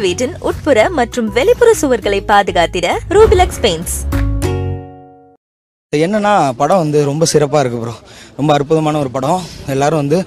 [0.00, 3.96] உங்கள் வீட்டின் உட்புற மற்றும் வெளிப்புற சுவர்களை பாதுகாத்திட ரூபிலக்ஸ் பெயிண்ட்ஸ்
[5.92, 7.94] என்னன்னா படம் வந்து ரொம்ப சிறப்பாக இருக்குது ப்ரோ
[8.38, 9.40] ரொம்ப அற்புதமான ஒரு படம்.
[9.74, 10.18] எல்லோரும் வந்து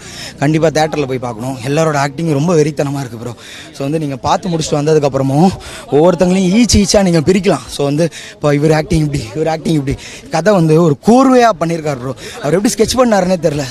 [0.42, 1.56] கண்டிப்பாக தேட்டரில் போய் பார்க்கணும்.
[1.70, 3.34] எல்லாரோட ஆக்டிங் ரொம்ப வெறித்தனமாக இருக்குது ப்ரோ
[3.76, 5.50] ஸோ வந்து நீங்கள் பார்த்து முடிச்சுட்டு வந்ததுக்கப்புறமும்
[5.96, 7.66] ஒவ்வொருத்தங்களையும் ஈச்சு ஈச்சாக நீங்கள் பிரிக்கலாம்.
[7.78, 9.96] ஸோ வந்து இப்போ இவர் ஆக்டிங் இப்படி இவர் ஆக்டிங் இப்படி.
[10.36, 13.66] கதை வந்து ஒரு கூர்வையாக பண்ணியிருக்காரு ப்ரோ அவர் எப்படி ஸ்கெட்ச் பண்ணாருன்னே தெரில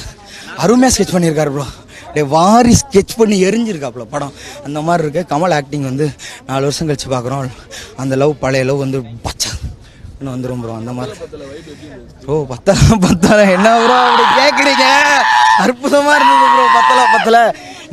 [0.64, 1.68] அருமையாக ஸ்கெட்ச் பண்ணியிருக்காரு ப்ரோ
[2.12, 4.32] அப்படியே வாரி ஸ்கெட்ச் பண்ணி எரிஞ்சிருக்காப்புல படம்.
[4.66, 5.20] அந்த மாதிரி இருக்க.
[5.30, 6.06] கமல் ஆக்டிங் வந்து
[6.48, 7.46] நாலு வருஷம் கழிச்சு பார்க்குறோம்.
[8.02, 9.50] அந்த லவ் பழைய லவ் வந்து பச்சா.
[10.18, 11.14] இன்னும் ப்ரோ அந்த மாதிரி.
[12.24, 13.38] ப்ரோ பத்தல பத்தல.
[13.56, 14.86] என்ன ப்ரோ அப்படி கேட்குறீங்க
[15.64, 17.38] அற்புதமாக இருந்தது ப்ரோ பத்தல பத்தல.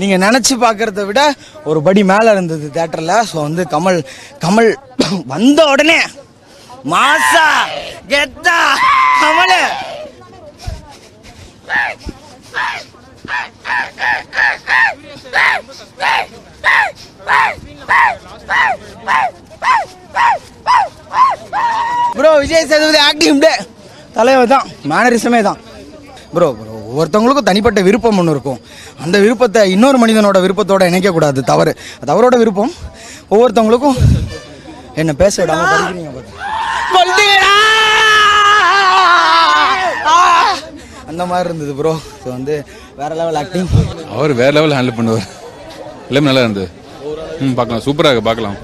[0.02, 1.22] நீங்கள் நினச்சி பார்க்குறத விட
[1.70, 4.02] ஒரு படி மேலே இருந்தது தேட்டரில் ஸோ வந்து கமல்
[4.44, 4.70] கமல்
[5.34, 6.00] வந்த உடனே
[6.96, 7.48] மாசா
[8.14, 8.60] கெத்தா
[9.24, 9.58] கமல்.
[22.18, 23.52] ப்ரோ விஜய் சேதுபதி ஆக்டிங் டே
[24.16, 25.60] தலைவர் தான் மேனரிசமே தான்.
[26.34, 28.60] ப்ரோ ப்ரோ ஒவ்வொருத்தவங்களுக்கும் தனிப்பட்ட விருப்பம் ஒன்று இருக்கும்.
[29.04, 31.40] அந்த விருப்பத்தை இன்னொரு மனிதனோட விருப்பத்தோட இணைக்கக்கூடாது.
[31.52, 31.72] தவறு.
[32.02, 32.74] அது அவரோட விருப்பம்.
[33.34, 33.98] ஒவ்வொருத்தவங்களுக்கும்
[35.02, 35.66] என்ன பேச விடாம
[41.20, 42.54] அந்த மாதிரி இருந்தது ப்ரோ ஸோ வந்து
[43.00, 43.66] வேற லெவல் ஆக்டிங்
[44.16, 45.26] அவர் வேற லெவல் ஹேண்டில் பண்ணுவார்.
[46.10, 46.68] எல்லாமே நல்லா இருந்தது.
[47.46, 47.82] ம் பார்க்கலாம்.
[47.86, 48.56] சூப்பராக இருக்கு பார்க்கலாம்.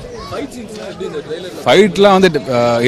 [1.65, 2.29] ஃபைட்லாம் வந்து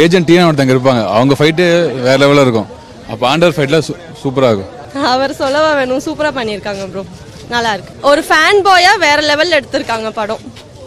[0.04, 1.02] ஏஜென்ட் டீனா ஒருத்தங்க இருப்பாங்க.
[1.16, 1.66] அவங்க ஃபைட்டு
[2.06, 2.70] வேற லெவலில் இருக்கும்.
[3.12, 3.86] அப்போ ஆண்டர் ஃபைட்லாம்
[4.24, 4.72] சூப்பராக இருக்கும்.
[5.14, 6.04] அவர் சொல்லவா வேணும்?
[6.08, 7.04] சூப்பரா பண்ணியிருக்காங்க ப்ரோ
[7.56, 7.94] நல்லா இருக்கு.
[8.12, 10.44] ஒரு ஃபேன் பாயா வேற லெவல்ல எடுத்திருக்காங்க படம்.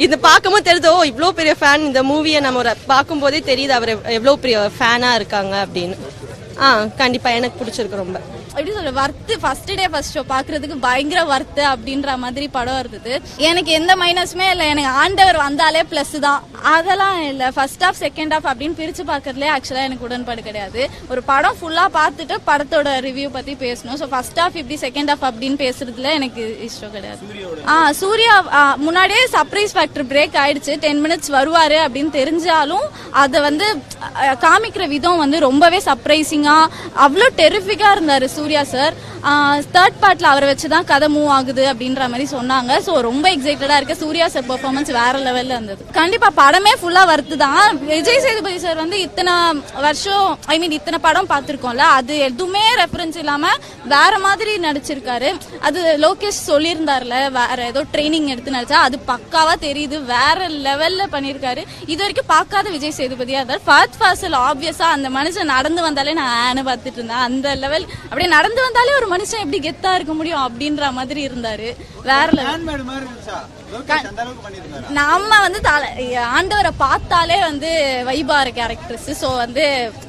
[0.07, 4.67] இது பார்க்கும்போது தெரியுது ஓ இவ்வளோ பெரிய ஃபேன் இந்த மூவியை நம்ம பார்க்கும்போதே தெரியுது அவர் எவ்வளோ பெரிய
[4.79, 5.99] ஃபேனா இருக்காங்க அப்படின்னு.
[6.65, 6.69] ஆ
[7.03, 8.19] கண்டிப்பா எனக்கு பிடிச்சிருக்கு ரொம்ப.
[8.51, 13.13] எப்படி சொல்ற worth first day first show பாக்குறதுக்கு பயங்கர வர்த்து அப்படின்ற மாதிரி படம் இருந்தது.
[13.49, 14.67] எனக்கு எந்த மைனஸுமே இல்லை.
[14.73, 16.41] எனக்கு ஆண்டவர் வந்தாலே பிளஸ் தான்.
[16.73, 17.49] அதெல்லாம் இல்லை.
[17.57, 20.81] ஃபர்ஸ்ட் ஹாஃப் செகண்ட் ஹாஃப் அப்படின்னு பிரிச்சு பார்க்கறதுலே ஆக்சுவலா எனக்கு உடன்பாடு கிடையாது.
[21.13, 23.99] ஒரு படம் ஃபுல்லா பார்த்துட்டு படத்தோட ரிவ்யூ பத்தி பேசணும்.
[24.03, 27.23] ஸோ ஃபர்ஸ்ட் ஹாஃப் இப்படி செகண்ட் ஹாஃப் அப்படின்னு பேசுறதுல எனக்கு இஷ்டம் கிடையாது.
[27.75, 28.35] ஆ சூர்யா
[28.87, 30.75] முன்னாடியே சர்ப்ரைஸ் ஃபேக்டர் பிரேக் ஆயிடுச்சு.
[30.87, 32.87] டென் மினிட்ஸ் வருவாரு அப்படின்னு தெரிஞ்சாலும்
[33.23, 33.69] அதை வந்து
[34.45, 36.59] காமிக்கிற விதம் வந்து ரொம்பவே சர்ப்ரைசிங்கா
[37.07, 38.95] அவ்வளோ டெரிஃபிக்கா இருந்தாரு சூர்யா சார்.
[39.75, 42.73] தேர்ட் பார்ட்ல அவரை வச்சு தான் கதை மூவ் ஆகுது அப்படின்ற மாதிரி சொன்னாங்க.
[42.87, 43.97] ஸோ ரொம்ப எக்ஸைட்டடா இருக்கு.
[44.03, 45.83] சூர்யா சார் பெர்ஃபார்மன்ஸ் வேற லெவல்ல இருந்தது.
[45.99, 49.35] கண்டிப்பா படமே ஃபுல்லா வருது தான் விஜய் சேதுபதி சார் வந்து இத்தனை
[49.87, 53.53] வருஷம் ஐ மீன் இத்தனை படம் பார்த்துருக்கோம்ல அது எதுவுமே ரெஃபரன்ஸ் இல்லாம
[53.95, 55.29] வேற மாதிரி நடிச்சிருக்காரு.
[55.69, 59.99] அது லோகேஷ் சொல்லியிருந்தார்ல வேற ஏதோ ட்ரைனிங் எடுத்து நடிச்சா அது பக்காவா தெரியுது.
[60.15, 61.65] வேற லெவல்ல பண்ணியிருக்காரு.
[61.93, 63.65] இது வரைக்கும் பார்க்காத விஜய் சேதுபதியா இருந்தார்.
[63.69, 67.25] ஃபர்ஸ்ட் ஃபாசில் ஆப்வியஸா அந்த மனுஷன் நடந்து வந்தாலே நான் ஆனு பார்த்துட்டு இருந்தேன்.
[67.29, 71.69] அந்த லெவல் அப்படியே நடந்து வந்தாலே ஒரு மனுஷன் எப்படி கெத்தா இருக்க முடியும் அப்படின்ற மாதிரி இருந்தாரு.
[72.11, 72.27] வேற
[75.01, 75.61] நம்ம வந்து
[76.39, 77.71] ஆண்டவரை பார்த்தாலே வந்து
[78.09, 79.65] வைபார கேரக்டர்ஸ் ஸோ வந்து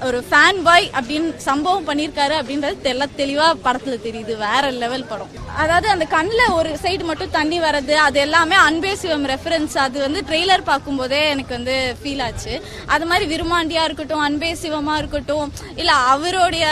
[0.08, 4.34] ஒரு ஃபேன் பாய் அப்படின்னு சம்பவம் பண்ணியிருக்காரு அப்படின்றது தெல்ல தெளிவா படத்துல தெரியுது.
[4.46, 5.32] வேற லெவல் படம்.
[5.64, 10.22] அதாவது அந்த கண்ணில் ஒரு சைடு மட்டும் தண்ணி வர்றது அது எல்லாமே அன்பே சிவம் ரெஃபரன்ஸ் அது வந்து
[10.30, 12.54] ட்ரெய்லர் பார்க்கும்போதே எனக்கு வந்து ஃபீல் ஆச்சு.
[12.96, 15.48] அது மாதிரி விருமாண்டியா இருக்கட்டும் அன்பே சிவமா இருக்கட்டும்
[15.82, 16.66] இல்ல அவருடைய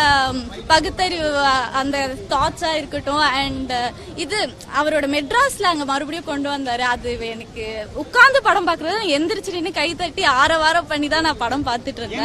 [0.73, 1.29] பகுத்தறிவு
[1.81, 1.97] அந்த
[2.33, 3.73] தாட்ஸா இருக்கட்டும் அண்ட்
[4.25, 4.39] இது
[4.79, 6.78] அவரோட மெட்ராஸ்ல அங்க மறுபடியும் கொண்டு வந்தாரு.
[6.85, 7.63] அது எனக்கு
[7.95, 12.21] உட்கார்ந்து படம் பாக்குறது எந்திரிச்சு நின்னு கை தட்டி ஆற வாரம் பண்ணி தான் நான் படம் பார்த்துட்டு இருந்தேன்.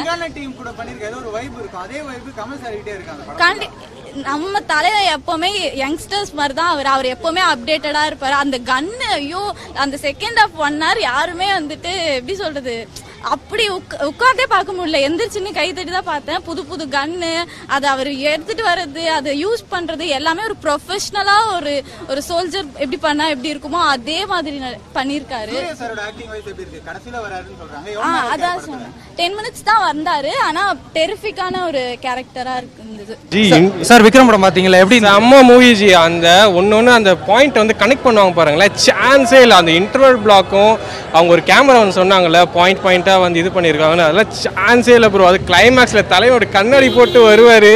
[4.25, 5.49] நம்ம தலைவர் எப்பவுமே
[5.81, 6.87] யங்ஸ்டர்ஸ் மாதிரி தான் அவர்.
[6.87, 8.35] அவர் எப்பவுமே அப்டேட்டடா இருப்பாரு.
[8.43, 9.43] அந்த கன்னு ஐயோ
[9.85, 12.75] அந்த செகண்ட் ஆஃப் ஒன் ஹவர் யாருமே வந்துட்டு எப்படி சொல்றது
[13.25, 15.01] அப்படி உட்கா- உட்கார்ந்தே பார்க்க முடியல.
[15.07, 16.43] எந்திரிச்சுன்னு கை தட்டி தான் பார்த்தேன்.
[16.43, 17.31] புது புது கன்னு
[17.67, 21.73] அதை அவர் எடுத்துட்டு வர்றது அதை யூஸ் பண்றது எல்லாமே ஒரு ப்ரொஃபஷனலா ஒரு
[22.09, 25.57] ஒரு சோல்ஜர் எப்படி பண்ணா எப்படி இருக்குமோ அதே மாதிரி ந- பண்ணியிருக்காரு.
[25.81, 26.91] சாரோட ஆக்டிங் வைஸ் எப்படி இருக்கு?
[26.91, 27.99] கடைசியில வராருன்னு சொல்றாங்க.
[28.03, 28.93] ஆ அதான் சொன்னேன்.
[29.17, 30.31] டென் மினிட்ஸ் தான் வந்தாரு.
[30.43, 33.19] ஆனா டெரிஃபிக்கான ஒரு கேரக்டரா இருந்தது.
[33.31, 33.43] ஜி
[33.81, 34.79] சார் விக்ரம் படம் பாத்தீங்களா?
[34.79, 38.73] எப்படி செம்ம மூவி ஜி அந்த ஒன்று ஒன்று அந்த பாயிண்ட் வந்து கனெக்ட் பண்ணுவாங்க பாருங்களேன்.
[38.87, 39.57] சான்ஸே இல்லை.
[39.57, 40.73] அந்த இன்டர்வல் பிளாக்கும்
[41.13, 42.83] அவங்க ஒரு கேமரா வந்து சொன்னாங்கல்ல பாயிண்ட்
[43.15, 47.73] பாயிண்ட்டாக வந்து இது பண்ணியிருக்காங்கன்னு அதெல்லாம் சான்ஸே இல்லை ப்ரோ அது கிளைமேக்ஸில் தலையோட கண்ணாடி போட்டு வருவார்.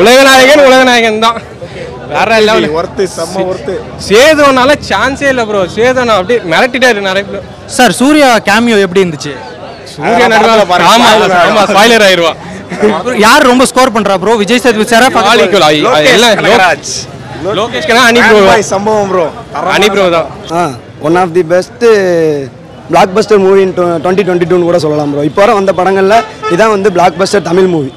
[0.00, 1.38] உலகநாயகன் உலகநாயகன் தான்.
[2.12, 2.66] வேற லெவல்.
[2.78, 3.74] ஒர்த்து செம்ம ஒர்த்து
[4.08, 7.44] சேதுவனால சான்ஸே இல்லை ப்ரோ சேதுவனா அப்படியே மிரட்டிட்டாரு நிறைய பேர்.
[7.76, 9.32] சார் சூர்யா கேமியோ எப்படி இருந்துச்சு?
[9.94, 11.08] சூரிய நடுவில் ஆமா
[11.46, 12.32] ஆமா ஸ்பாய்லர் ஆயிருவா.
[13.26, 15.68] யார் ரொம்ப ஸ்கோர் பண்றா ப்ரோ விஜய் சேதுபதி சாரா ஆல் ஈக்குவல்
[16.14, 16.34] எல்லாம்
[17.60, 18.42] லோகேஷ்கனா அனி ப்ரோ
[18.74, 19.24] சம்பவம் ப்ரோ
[19.76, 20.28] அனி ப்ரோ தான்.
[21.08, 21.88] One of the best
[23.16, 26.16] blockbuster movie twenty twenty டூன்னு கூட சொல்லலாம் ப்ரோ இப்போ வர வந்த படங்களில்
[26.54, 26.90] இதான் வந்து
[27.20, 27.90] blockbuster Tamil movie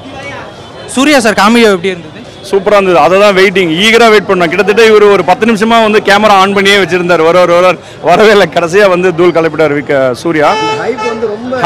[0.95, 2.13] Suriya sir cameo எப்படி இருந்தது?
[2.51, 2.99] சூப்பராக இருந்தது.
[3.05, 4.51] அதை தான் வெயிட்டிங் ஈகராக வெயிட் பண்ணோம்.
[4.51, 7.23] கிட்டத்தட்ட இவர் ஒரு பத்து நிமிஷமாக வந்து கேமரா ஆன் பண்ணியே வச்சிருந்தார்.
[7.29, 7.75] வர வர வர
[8.09, 8.47] வரவே இல்லை.
[8.55, 10.49] கடைசியாக வந்து தூள் கலப்பிட்டார் விக்க சூர்யா.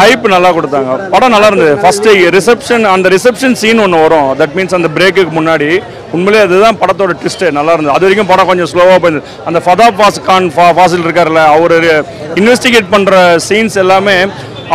[0.02, 0.92] ஹைப் நல்லா கொடுத்தாங்க.
[1.16, 1.74] படம் நல்லா இருந்தது.
[1.84, 4.30] ஃபர்ஸ்ட் ரிசப்ஷன் அந்த ரிசப்ஷன் சீன் ஒன்று வரும்.
[4.42, 5.70] தட் மீன்ஸ் அந்த பிரேக்குக்கு முன்னாடி.
[6.16, 7.96] உண்மையிலே அதுதான் படத்தோட ட்விஸ்ட்டு நல்லா இருந்தது.
[7.96, 9.28] அது வரைக்கும் படம் கொஞ்சம் ஸ்லோவாக போயிருந்தது.
[9.50, 11.76] அந்த ஃபதாப் ஃபாஸ் கான் ஃபா ஃபாசில் இருக்கார்ல அவர்
[12.40, 13.16] இன்வெஸ்டிகேட் பண்ணுற
[13.50, 14.16] சீன்ஸ் எல்லாமே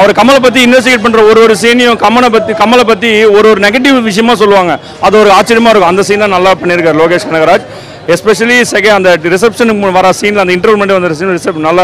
[0.00, 3.98] அவர் கமலை பற்றி இன்வெஸ்டிகேட் பண்ணுற ஒரு ஒரு சீனையும் கமலை பற்றி கமலை பற்றி ஒரு ஒரு நெகட்டிவ்
[4.10, 4.72] விஷயமா சொல்லுவாங்க.
[5.06, 5.92] அது ஒரு ஆச்சரியமாக இருக்கும்.
[5.92, 7.66] அந்த சீன் தான் நல்லா பண்ணியிருக்காரு லோகேஷ் கனகராஜ்.
[8.14, 11.80] எஸ்பெஷலி செகண்ட் அந்த ரிசப்ஷனுக்கு வர சீனில் அந்த இன்டர்வல் வந்த சீன் ரிசப்ஷன் நல்ல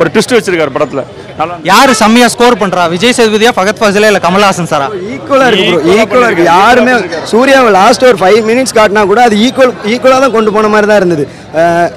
[0.00, 1.02] ஒரு ட்விஸ்ட் வச்சிருக்காரு படத்தில்.
[1.40, 2.82] நல்லா யாரு செம்மையா ஸ்கோர் பண்றா?
[2.94, 4.86] விஜய் சேதுபதியா ஃபகத் ஃபாசிலா இல்ல கமல்ஹாசன் சாரா?
[5.14, 6.46] ஈக்குவலாக இருக்கு ப்ரோ ஈக்குவலாக இருக்கு.
[6.54, 6.94] யாருமே
[7.32, 11.00] சூர்யாவை லாஸ்ட் ஒரு ஃபைவ் மினிட்ஸ் காட்டினா கூட அது ஈக்குவல் ஈக்குவலாக தான் கொண்டு போன மாதிரி தான்
[11.02, 11.26] இருந்தது.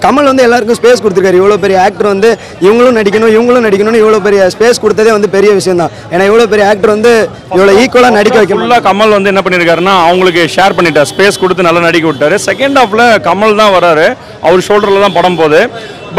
[0.04, 1.40] கமல் வந்து எல்லாருக்கும் ஸ்பேஸ் கொடுத்துருக்காரு.
[1.42, 2.30] இவ்வளோ பெரிய ஆக்டர் வந்து
[2.66, 6.66] இவங்களும் நடிக்கணும் இவங்களும் நடிக்கணும்னு இவ்வளோ பெரிய ஸ்பேஸ் கொடுத்ததே வந்து பெரிய விஷயம் தான் ஏன்னா இவ்வளோ பெரிய
[6.72, 7.12] ஆக்டர் வந்து
[7.58, 11.10] இவ்வளோ ஈக்குவலாக நடிக்க வைக்க ஃபுல்லாக கமல் வந்து என்ன பண்ணியிருக்காருன்னா அவங்களுக்கு ஷேர் பண்ணிட்டார்.
[11.12, 12.38] ஸ்பேஸ் கொடுத்து நல்லா நடிக்க விட்டாரு.
[12.48, 14.08] செகண்ட் ஹாஃப்ல கமல் தான் வராரு.
[14.48, 15.62] அவர் ஷோல்டரில் தான் படம் போகுது.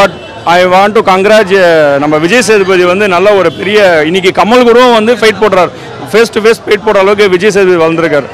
[0.00, 0.14] But
[0.54, 1.54] I want to congrats
[2.02, 3.78] நம்ம விஜய் சேதுபதி வந்து நல்ல ஒரு பெரிய
[4.08, 5.70] இன்னைக்கு கமல் கூட வந்து ஃபைட் போடுறாரு.
[6.12, 8.28] ஃபேஸ் டு ஃபேஸ் ஃபைட் போடுற அளவுக்கு விஜய் சேதுபதி வளர்ந்துருக்காரு.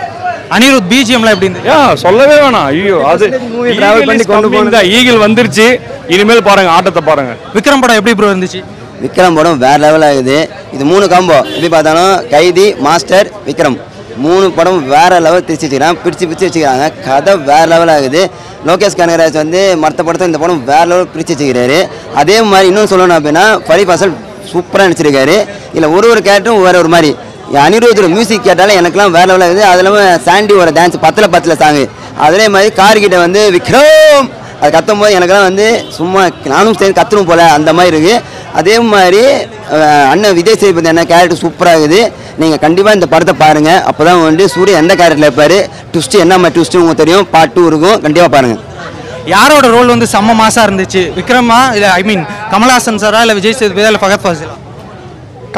[0.54, 1.74] அனிருத் பிஜிஎம்லாம் எப்படி இருந்துச்சு?
[2.04, 2.66] சொல்லவே வேணாம்.
[2.70, 3.24] ஐயோ அது
[3.80, 4.80] travel பண்ணி கொண்டு போனது.
[4.96, 5.66] ஈகிள் வந்துருச்சு.
[6.14, 7.32] இனிமேல் பாருங்க ஆட்டத்தை பாருங்க.
[7.56, 8.60] விக்ரம் படம் எப்படி ப்ரோ இருந்துச்சு?
[9.04, 10.38] விக்ரம் படம் வேற லெவல் ஆகுது.
[10.74, 13.78] இது மூணு காம்போ எப்படி பார்த்தாலும் கைதி மாஸ்டர் விக்ரம்.
[14.24, 15.98] மூணு படம் வேற லெவல் பிரிச்சு வச்சுக்கிறாங்க.
[16.04, 16.86] பிரிச்சு பிரிச்சு வச்சுக்கிறாங்க.
[17.06, 18.22] கதை வேற லெவல் ஆகுது.
[18.68, 21.78] லோகேஷ் கனகராஜ் வந்து மற்ற படத்தை இந்த படம் வேற லெவல் பிரிச்சு வச்சுக்கிறாரு.
[22.22, 24.14] அதே மாதிரி இன்னும் சொல்லணும் அப்படின்னா ஃபரி ஃபாசல்
[24.52, 25.36] சூப்பராக நடிச்சிருக்காரு.
[25.76, 27.12] இல்லை ஒரு ஒரு கேரக்டரும் வேற ஒரு மாதிரி.
[27.58, 31.84] அனிருத்தோட மியூசிக் கேட்டாலே எனக்குலாம் வேற லெவல் ஆகுது அது இல்லாமல் சாண்டியோட டான்ஸ் பத்தில் பத்தில் சாங்கு
[32.26, 34.26] அதே மாதிரி கார்கிட்ட வந்து விக்ரம்.
[34.60, 35.66] அது கத்தும் போது எனக்கெல்லாம் வந்து
[35.96, 38.14] சும்மா நானும் சேர்ந்து கத்தணும் போல அந்த மாதிரி இருக்கு.
[38.60, 39.22] அதே மாதிரி
[40.12, 42.00] அண்ணன் விஜய் சேதுபதி அண்ணன் கேரக்டர் சூப்பராக இருக்குது.
[42.40, 45.56] நீங்கள் கண்டிப்பாக இந்த படத்தை பாருங்கள் அப்போ தான் வந்து சூரியன் எந்த கேரக்டரில் இருப்பார்?
[45.92, 47.26] ட்விஸ்ட்டு என்ன மாதிரி ட்விஸ்ட்டு உங்களுக்கு தெரியும்?
[47.34, 47.98] பார்ட் டூ இருக்கும்.
[48.04, 48.62] கண்டிப்பாக பாருங்கள்
[49.34, 51.02] யாரோட ரோல் வந்து செம்ம மாசா இருந்துச்சு?
[51.18, 51.60] விக்ரமா?
[51.78, 54.56] இல்ல ஐ மீன் கமல்ஹாசன் சாரா இல்ல விஜய் சேதுபதியா இல்ல ஃபகத் ஃபாசிலா?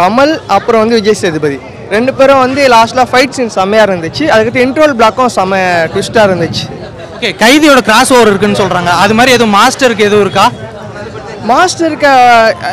[0.00, 1.59] கமல் அப்புறம் வந்து விஜய் சேதுபதி.
[1.94, 4.25] ரெண்டு பேரும் வந்து லாஸ்ட்டில் ஃபைட் சீன் செம்மையாக இருந்துச்சு.
[4.33, 5.56] அதுக்கடுத்து இன்ட்ரோல் பிளாக்கும் செம்ம
[5.93, 6.65] ட்விஸ்ட்டாக இருந்துச்சு.
[7.17, 8.93] ஓகே கைதியோட கிராஸ் ஓவர் இருக்குன்னு சொல்றாங்க.
[9.03, 10.47] அது மாதிரி எதுவும் மாஸ்டருக்கு எதுவும் இருக்கா?
[11.50, 12.11] மாஸ்டருக்கு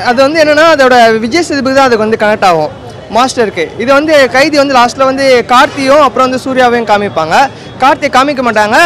[0.10, 0.96] அது வந்து என்னன்னா அதோட
[1.26, 2.72] விஜய் சேதுபதி தான் அதுக்கு வந்து கனெக்ட் ஆகும்.
[3.18, 7.36] மாஸ்டருக்கு இது வந்து கைதி வந்து லாஸ்ட்டில் வந்து கார்த்தியும் அப்புறம் வந்து சூர்யாவையும் காமிப்பாங்க.
[7.84, 8.78] கார்த்தியை காமிக்க மாட்டாங்க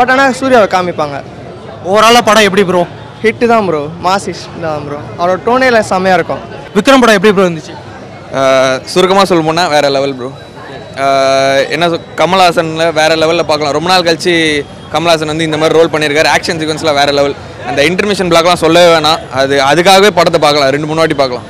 [0.00, 1.16] பட் ஆனால் சூர்யாவை காமிப்பாங்க.
[1.90, 2.82] ஓவராலாக படம் எப்படி ப்ரோ
[3.24, 6.42] ஹிட்டு தான் ப்ரோ ஹிட் தான் ப்ரோ அவரோட டோனேல செம்மையாக இருக்கும்.
[6.76, 7.74] விக்ரம் படம் எப்படி ப்ரோ இருந்துச்சு?
[8.92, 10.30] சுருக்கமாக சொல்ல போனால் வேறு லெவல் ப்ரோ
[11.74, 11.84] என்ன
[12.20, 13.74] கமல்ஹாசனில் வேறு லெவலில் பார்க்கலாம்.
[13.76, 14.32] ரொம்ப நாள் கழிச்சு
[14.94, 16.28] கமல்ஹாசன் வந்து இந்த மாதிரி ரோல் பண்ணியிருக்காரு.
[16.36, 17.34] ஆக்ஷன் சீக்வன்ஸில் வேறு லெவல்
[17.70, 19.20] அந்த இன்டர்மிஷன் பிளாக்லாம் சொல்லவே வேணாம்.
[19.40, 20.72] அது அதுக்காகவே படத்தை பார்க்கலாம்.
[20.74, 21.46] ரெண்டு மூணு வாட்டி பார்க்கலாம்.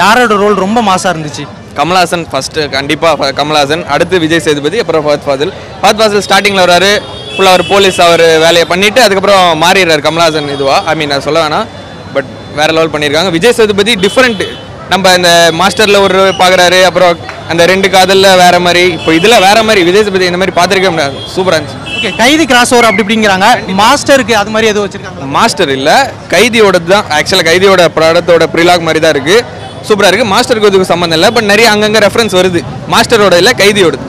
[0.00, 1.44] யாரோட ரோல் ரொம்ப மாசா இருந்துச்சு?
[1.78, 3.82] கமல்ஹாசன் ஃபஸ்ட்டு கண்டிப்பாக கமல்ஹாசன்.
[3.94, 5.52] அடுத்து விஜய் சேதுபதி அப்புறம் ஃபஹத் ஃபாசில்.
[5.80, 6.92] ஃபஹத் ஃபாசில் ஸ்டார்டிங்கில் வராரு.
[7.32, 10.76] ஃபுல்லாக அவர் போலீஸ் அவர் வேலையை பண்ணிவிட்டு அதுக்கப்புறம் மாறிடுறாரு கமல்ஹாசன் இதுவா.
[10.90, 11.66] ஐ மீன் நான் சொல்ல வேணாம்.
[12.14, 12.30] பட்
[12.60, 13.32] வேற லெவல் பண்ணியிருக்காங்க.
[13.36, 14.44] விஜய் சேதுபதி டிஃப்ரெண்ட்
[14.92, 15.30] நம்ம இந்த
[15.60, 17.12] மாஸ்டரில் ஒரு பார்க்குறாரு அப்புறம்
[17.52, 18.82] அந்த ரெண்டு காதலில் வேற மாதிரி.
[18.96, 21.16] இப்போ இதில் வேற மாதிரி விஜய் சேதுபதி இந்த மாதிரி பார்த்துருக்க முடியாது.
[21.34, 21.78] சூப்பராக இருந்துச்சு.
[21.96, 23.48] ஓகே கைதி கிராஸ் ஓவர் அப்படி இப்படிங்கிறாங்க.
[23.82, 25.96] மாஸ்டருக்கு அது மாதிரி எதுவும் வச்சிருக்காங்க மாஸ்டர் இல்லை
[26.34, 27.06] கைதியோடது தான்.
[27.18, 29.44] ஆக்சுவலாக கைதியோட படத்தோட ப்ரிலாக் மாதிரி தான் இருக்குது
[29.88, 32.62] சூப்பராக இருக்குது மாஸ்டருக்கு இதுக்கு சம்மந்தம் இல்லை பட் நிறைய அங்கங்கே ரெஃபரன்ஸ் வருது.
[32.94, 34.04] மாஸ்டரோட இல்லை கைதியோடது.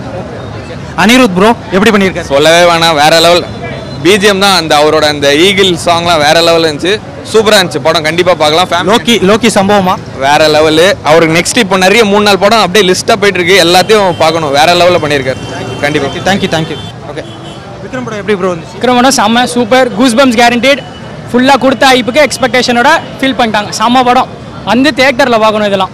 [1.03, 2.29] அனிருத் ப்ரோ எப்படி பண்ணியிருக்காரு?
[2.33, 3.43] சொல்லவே வேணாம் வேற லெவல்
[4.05, 6.95] பிஜிஎம் தான் அந்த அவரோட அந்த ஈகிள் சாங்லாம் வேற லெவல் இருந்துச்சு.
[7.33, 8.69] சூப்பராக இருந்துச்சு படம் கண்டிப்பாக பார்க்கலாம்.
[8.69, 9.95] Family- லோக்கி லோக்கி சம்பவமா?
[10.19, 13.63] வேற லெவலு அவருக்கு நெக்ஸ்ட் இப்போ நிறைய மூணு நாள் படம் அப்படியே லிஸ்ட்டாக போயிட்டு இருக்கு.
[13.63, 14.51] எல்லாத்தையும் பார்க்கணும்.
[14.51, 15.37] வேற லெவலில் பண்ணியிருக்காரு.
[15.81, 16.77] கண்டிப்பாக தேங்க்யூ தேங்க்யூ
[17.11, 17.23] ஓகே
[17.83, 20.83] விக்ரம் படம் எப்படி ப்ரோ இருந்துச்சு விக்ரமோட செம்ம சூப்பர் கூஸ் பம்ஸ் கேரண்டட்
[21.33, 22.87] ஃபுல்லாக கொடுத்த ஐப்புக்கு எக்ஸ்பெக்டேஷனோட
[23.21, 23.73] ஃபீல் பண்ணிட்டாங்க.
[23.77, 24.27] செம்ம படம்.
[24.65, 25.89] வந்து தேட்டரில் பார்க்கணும் இதெல்லாம்.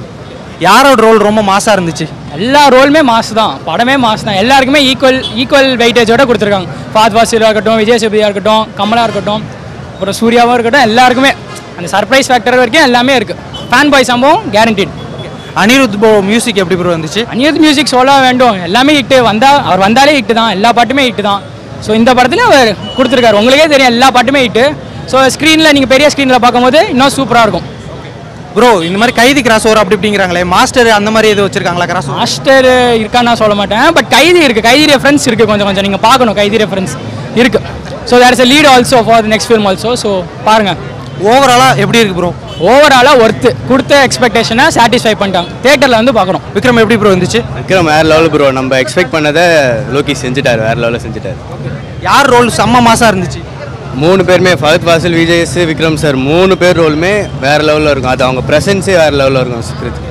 [0.59, 2.07] யாரோட ரோல் ரொம்ப மாசா இருந்துச்சு?
[2.33, 3.59] எல்லா ரோலுமே மாஸ் தான்.
[3.67, 4.35] படமே மாஸ் தான்.
[4.35, 6.67] எல்லாருக்குமே ஈக்குவல் ஈக்குவல் வெயிட்டேஜோட கொடுத்துருக்காங்க.
[6.93, 9.61] ஃபாத் வாசிலாக இருக்கட்டும் விஜய் சேதுபதியாக இருக்கட்டும் கமலா இருக்கட்டும்.
[9.93, 11.31] அப்புறம் சூர்யாவாக இருக்கட்டும் எல்லாருக்குமே.
[11.77, 13.39] அந்த சர்ப்ரைஸ் ஃபேக்டர் வரைக்கும் எல்லாமே இருக்குது
[13.71, 14.93] ஃபேன் பாய் சம்பவம் கேரண்டட்
[15.61, 20.13] அனிருத் ப்ரோ மியூசிக் எப்படி ப்ரோ இருந்துச்சு அனிருத் மியூசிக் சொல்ல வேண்டும் எல்லாமே ஹிட்டு வந்தா அவர் வந்தாலே
[20.19, 20.51] ஹிட்டு தான்.
[20.55, 21.41] எல்லா பாட்டுமே ஹிட்டு தான்.
[21.85, 23.37] ஸோ இந்த படத்துல அவர் கொடுத்துருக்காரு.
[23.41, 24.63] உங்களுக்கே தெரியும் எல்லா பாட்டுமே ஹிட்டு
[25.11, 27.67] ஸோ ஸ்க்ரீனில் நீங்கள் பெரிய ஸ்க்ரீனில் பார்க்கும்போது இன்னும் சூப்பராக இருக்கும்.
[28.55, 30.43] ப்ரோ இந்த மாதிரி கைதி கிராஸ் ஓவர் அப்படி இப்படிங்கிறாங்களே.
[30.55, 32.67] மாஸ்டர் அந்த மாதிரி எதுவும் வச்சிருக்காங்களா கிராஸ் மாஸ்டர்
[33.01, 33.87] இருக்கான்னு நான் சொல்ல மாட்டேன்.
[33.97, 35.85] பட் கைதி இருக்குது கைதி ரெஃபரன்ஸ் இருக்குது கொஞ்சம் கொஞ்சம்.
[35.87, 36.37] நீங்கள் பார்க்கணும்.
[36.41, 36.93] கைதி ரெஃபரன்ஸ்
[37.41, 37.63] இருக்குது
[38.09, 40.09] so there is a lead also for next film also so
[40.47, 40.79] பாருங்கள்
[41.31, 42.29] ஓவராலாக எப்படி இருக்கு ப்ரோ
[42.71, 45.49] ஓவராலாக ஒர்த்து கொடுத்த எக்ஸ்பெக்டேஷனை சாட்டிஸ்ஃபை பண்ணிட்டாங்க.
[45.65, 47.39] தேட்டரில் வந்து பார்க்குறோம் விக்ரம் எப்படி ப்ரோ இருந்துச்சு?
[47.57, 49.45] விக்ரம் வேற லெவல் ப்ரோ நம்ம எக்ஸ்பெக்ட் பண்ணதை
[49.95, 50.61] லோகி செஞ்சுட்டாரு.
[50.67, 51.39] வேற லெவலில் செஞ்சுட்டாரு.
[52.07, 53.41] யார் ரோல் செம்ம மாசா இருந்துச்சு?
[54.03, 57.13] மூணு பேருமே ஃபகத் வாசல் விஜய்ஸ் விக்ரம் சார் மூணு பேர் ரோலுமே
[57.45, 58.13] வேற லெவலில் இருக்கும்.
[58.15, 60.01] அது அவங்க ப்ரெசன்ஸே வேற லெவலில் இருக்கும் சுக்ரித்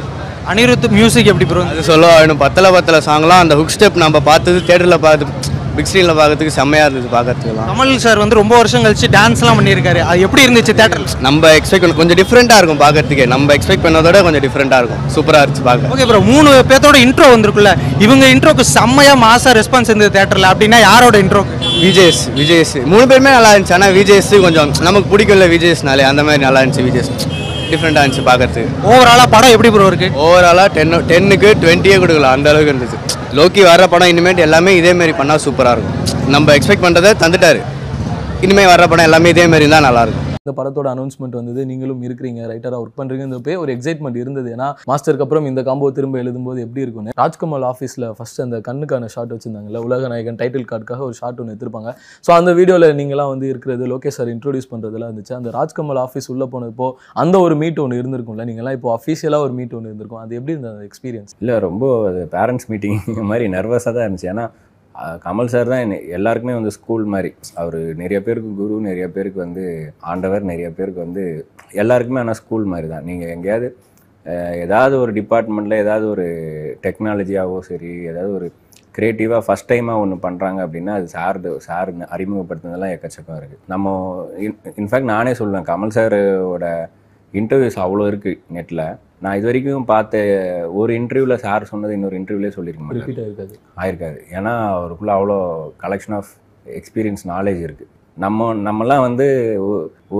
[0.53, 4.61] அனிருத் மியூசிக் எப்படி ப்ரோ அது சொல்ல வேணும் பத்தல பத்தல சாங்லாம் அந்த ஹுக் ஸ்டெப் நம்ம பார்த்தது
[4.69, 9.59] தேட்டரில் பார்த்து பிக் ஸ்க்ரீனில் பார்க்கறதுக்கு செம்மையாக இருந்தது பார்க்கறதுக்குலாம் கமல் சார் வந்து ரொம்ப வருஷம் கழிச்சு டான்ஸ்லாம்
[9.59, 10.01] பண்ணியிருக்காரு.
[10.11, 14.45] அது எப்படி இருந்துச்சு தேட்டரில் நம்ம எக்ஸ்பெக்ட் பண்ண கொஞ்சம் டிஃப்ரெண்ட்டாக இருக்கும் பார்க்கறதுக்கே நம்ம எக்ஸ்பெக்ட் பண்ணதோட கொஞ்சம்
[14.47, 15.03] டிஃப்ரெண்ட்டாக இருக்கும்.
[15.15, 17.73] சூப்பராக இருந்துச்சு பார்க்க ஓகே ப்ரோ மூணு பேர்த்தோட இன்ட்ரோ வந்திருக்குல்ல.
[18.07, 21.45] இவங்க இன்ட்ரோக்கு செம்மையா மாசா ரெஸ்பான்ஸ் இருந்தது தேட்டரில் அப்படின்னா யாரோட இன்ட்ரோ
[21.87, 23.77] விஜேஎஸ் விஜேஎஸ் மூணு பேருமே நல்லா இருந்துச்சு.
[23.79, 27.13] ஆனால் விஜேஎஸ் கொஞ்சம் நமக்கு பிடிக்கும்ல விஜேஎஸ்னாலே அந்த மாதிரி நல்லா இருந்துச்சு விஜேஎஸ்
[27.73, 30.09] டிஃப்ரெண்ட்டாக இருந்துச்சு பார்க்கறதுக்கு ஓவராலாக படம் எப்படி ப்ரோ இருக்கு?
[30.25, 32.35] ஓவராலாக டென் டென்னுக்கு டுவெண்ட்டியே கொடுக்கலாம்.
[32.37, 32.99] அந்த அளவுக்கு இருந்துச்சு.
[33.37, 35.99] லோக்கி வர படம் இனிமேட்டு எல்லாமே இதேமாரி பண்ணால் சூப்பராக இருக்கும்.
[36.35, 37.61] நம்ம எக்ஸ்பெக்ட் பண்ணுறதை தந்துட்டார்.
[38.47, 41.61] இனிமேல் வர படம் எல்லாமே இதே இருந்தால் நல்லாயிருக்கும் இந்த படத்தோட அனௌன்ஸ்மெண்ட் வந்தது.
[41.71, 44.49] நீங்களும் இருக்கிறீங்க ரைட்டராக ஒர்க் பண்ணுறீங்கன்றப்பே ஒரு எக்ஸைட்மெண்ட் இருந்தது.
[44.55, 49.35] ஏன்னா மாஸ்டருக்கு அப்புறம் இந்த காம்போ திரும்ப எழுதும்போது எப்படி இருக்கும்னு ராஜ்கமல் ஆஃபீஸில் ஃபர்ஸ்ட் அந்த கண்ணுக்கான ஷாட்
[49.35, 51.93] வச்சிருந்தாங்கல்ல உலக நாயகன் டைட்டில் கார்டுக்காக ஒரு ஷாட் ஒன்று எடுத்திருப்பாங்க.
[52.27, 55.37] ஸோ அந்த வீடியோவில் நீங்களாம் வந்து இருக்கிறது லோகேஷ் சார் இன்ட்ரோடியூஸ் பண்ணுறதுலாம் இருந்துச்சு.
[55.39, 56.89] அந்த ராஜ்கமல் ஆஃபீஸ் உள்ளே போனப்போ
[57.25, 60.23] அந்த ஒரு மீட் ஒன்று இருந்திருக்கும்ல நீங்களாம் இப்போ அஃபீஷியலாக ஒரு மீட் ஒன்று இருந்திருக்கும்.
[60.25, 61.85] அது எப்படி இருந்தது அந்த எக்ஸ்பீரியன்ஸ் இல்லை ரொம்ப
[62.37, 63.01] பேரண்ட்ஸ் மீட்டிங்
[63.33, 64.31] மாதிரி நர்வஸாக தான் இருந்துச்சு.
[64.35, 64.47] ஏன்னா
[65.25, 67.31] கமல் சார் தான் என்ன எல்லாருக்குமே வந்து ஸ்கூல் மாதிரி.
[67.57, 69.65] அவர் நிறைய பேருக்கு குரு நிறைய பேருக்கு வந்து
[70.13, 71.25] ஆண்டவர் நிறைய பேருக்கு வந்து
[71.83, 73.05] எல்லாருக்குமே ஆனால் ஸ்கூல் மாதிரி தான்.
[73.05, 73.69] நீங்கள் எங்கேயாவது
[74.65, 76.27] ஏதாவது ஒரு டிபார்ட்மெண்ட்டில் ஏதாவது ஒரு
[76.85, 78.49] டெக்னாலஜியாவோ சரி ஏதாவது ஒரு
[78.97, 83.95] க்ரியேட்டிவாக ஃபஸ்ட் டைமாக ஒன்று பண்ணுறாங்க அப்படின்னா அது சார் சார் அறிமுகப்படுத்துனதெல்லாம் எக்கச்சக்கம் இருக்குது நம்ம
[84.77, 86.67] இன்ஃபேக்ட் நானே சொல்லுவேன் கமல் சாரோட
[87.35, 88.85] இன்டர்வியூஸ் அவ்வளோ இருக்குது நெட்டில்
[89.23, 90.21] நான் இது வரைக்கும் பார்த்த
[90.81, 93.55] ஒரு இன்டர்வியூவில் சார் சொன்னது இன்னொரு இன்டர்வியூலே சொல்லியிருக்க ரிப்பீட் ஆயிருக்காது.
[93.83, 94.19] ஆயிருக்காது.
[94.37, 95.37] ஏன்னா அவருக்குள்ள அவ்வளோ
[95.85, 96.31] கலெக்ஷன் ஆஃப்
[96.67, 99.27] எக்ஸ்பீரியன்ஸ் நாலேஜ் இருக்குது நம்ம நம்மலாம் வந்து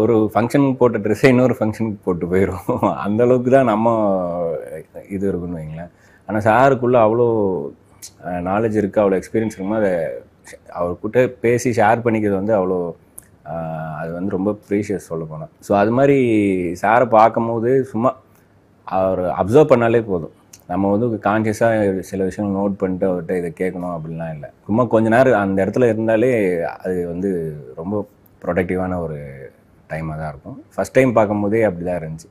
[0.01, 2.69] ஒரு ஃபங்க்ஷனுக்கு போட்ட ட்ரெஸ்ஸை இன்னொரு ஃபங்க்ஷனுக்கு போட்டு போயிடும்
[3.05, 3.89] அந்த அளவுக்கு தான் நம்ம
[5.09, 5.91] இது இருக்குன்னு வைங்களேன்.
[6.29, 7.27] ஆனால் சாருக்குள்ளே அவ்வளோ
[8.49, 9.95] நாலேஜ் இருக்குது அவ்வளோ எக்ஸ்பீரியன்ஸ் இருக்கும்போது அதை
[10.79, 12.79] அவர்கிட்ட பேசி ஷேர் பண்ணிக்கிறது வந்து அவ்வளோ
[14.01, 16.17] அது வந்து ரொம்ப ப்ரீஷியஸ் சொல்ல போனால் ஸோ அது மாதிரி
[16.83, 18.11] சாரை பார்க்கும்போது சும்மா
[18.97, 20.35] அவர் அப்சர்வ் பண்ணாலே போதும்.
[20.71, 24.49] நம்ம வந்து கான்சியஸாக சில விஷயங்கள் நோட் பண்ணிட்டு அவர்கிட்ட இதை கேட்கணும் அப்படிலாம் இல்லை.
[24.67, 26.31] சும்மா கொஞ்ச நேரம் அந்த இடத்துல இருந்தாலே
[26.85, 27.31] அது வந்து
[27.81, 28.05] ரொம்ப
[28.45, 29.19] ப்ரொடக்டிவான ஒரு
[29.91, 30.57] டைமாக தான் இருக்கும்.
[30.75, 32.31] ஃபஸ்ட் டைம் பார்க்கும்போதே அப்படி தான் இருந்துச்சு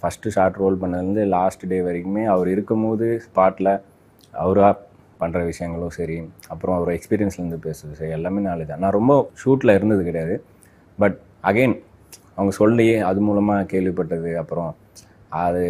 [0.00, 3.72] ஃபஸ்ட்டு ஷார்ட் ரோல் பண்ணதுலேருந்து லாஸ்ட் டே வரைக்குமே அவர் இருக்கும்போது ஸ்பாட்டில்
[4.34, 4.72] அவராக
[5.20, 6.16] பண்ணுற விஷயங்களும் சரி
[6.52, 8.82] அப்புறம் அவர் எக்ஸ்பீரியன்ஸ்லேருந்து பேசுறது சரி எல்லாமே நாலேஜ் தான்.
[8.84, 10.34] நான் ரொம்ப ஷூட்டில் இருந்தது கிடையாது.
[10.98, 11.16] பட்
[11.50, 11.76] அகெயின்
[12.36, 14.70] அவங்க சொல்லி அது மூலமாக கேள்விப்பட்டது அப்புறம்
[15.44, 15.62] அது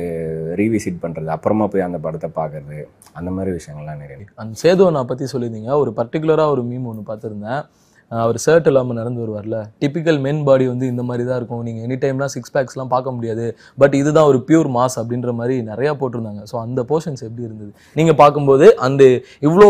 [0.60, 2.78] ரீவிசிட் பண்ணுறது அப்புறமா போய் அந்த படத்தை பார்க்கறது
[3.18, 5.70] அந்த மாதிரி விஷயங்கள்லாம் நிறைய அந்த நான் பற்றி சொல்லியிருந்தீங்க.
[5.82, 7.62] ஒரு பர்டிகுலராக ஒரு மீம் ஒன்று பார்த்துருந்தேன்.
[8.10, 9.56] அவர் ஷர்ட் இல்லாமல் நடந்து வருவார்ல.
[9.82, 11.62] டிப்பிக்கல் மென் பாடி வந்து இந்த மாதிரி தான் இருக்கும்.
[11.66, 13.44] நீங்கள் எனி டைம்லாம் சிக்ஸ் பேக்ஸ்லாம் பார்க்க முடியாது.
[13.82, 16.42] பட் இதுதான் ஒரு பியூர் மாஸ் அப்படின்ற மாதிரி நிறையா போட்டிருந்தாங்க.
[16.50, 17.72] ஸோ அந்த போர்ஷன்ஸ் எப்படி இருந்தது?
[17.96, 19.04] நீங்கள் பார்க்கும்போது அந்த
[19.48, 19.68] இவ்வளோ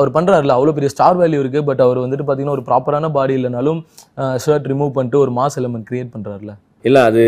[0.00, 3.80] அவர் பண்ணுறாருல அவ்வளோ பெரிய ஸ்டார் வேல்யூ இருக்குது பட் அவர் வந்துட்டு பார்த்தீங்கன்னா ஒரு ப்ராப்பரான பாடி இல்லைனாலும்
[4.44, 6.54] ஷர்ட் ரிமூவ் பண்ணிட்டு ஒரு மாஸ் எலமெண்ட் க்ரியேட் பண்ணுறாருல
[6.86, 7.22] இல்லை அது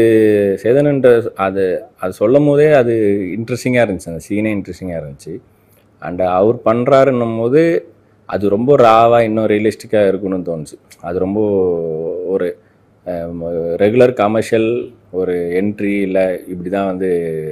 [0.62, 1.08] சேதனன்ற
[1.46, 1.64] அது
[2.02, 2.94] அது சொல்லும் போதே அது
[3.36, 4.10] இன்ட்ரெஸ்டிங்காக இருந்துச்சு.
[4.12, 5.34] அந்த சீனே இன்ட்ரெஸ்டிங்காக இருந்துச்சு.
[6.02, 7.62] அண்ட் அவர் பண்ணுறாருன்னும் போது
[8.34, 10.76] அது ரொம்ப ராவாக இன்னும் ரியலிஸ்டிக்காக இருக்குன்னு தோணுச்சு.
[11.08, 11.40] அது ரொம்ப
[12.32, 12.48] ஒரு
[13.82, 14.68] ரெகுலர் கமர்ஷியல்
[15.18, 17.08] ஒரு என்ட்ரி இல்லை இப்படி தான் வந்து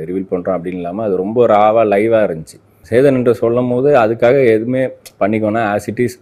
[0.08, 2.58] ரிவீல் பண்ணுறோம் அப்படின்னு இல்லாமல் அது ரொம்ப ராவாக லைவாக இருந்துச்சு.
[2.90, 4.82] சேதன் என்று சொல்லும் போது அதுக்காக எதுவுமே
[5.22, 6.18] பண்ணிக்கோன்னா ஆஸ் இட் இஸ்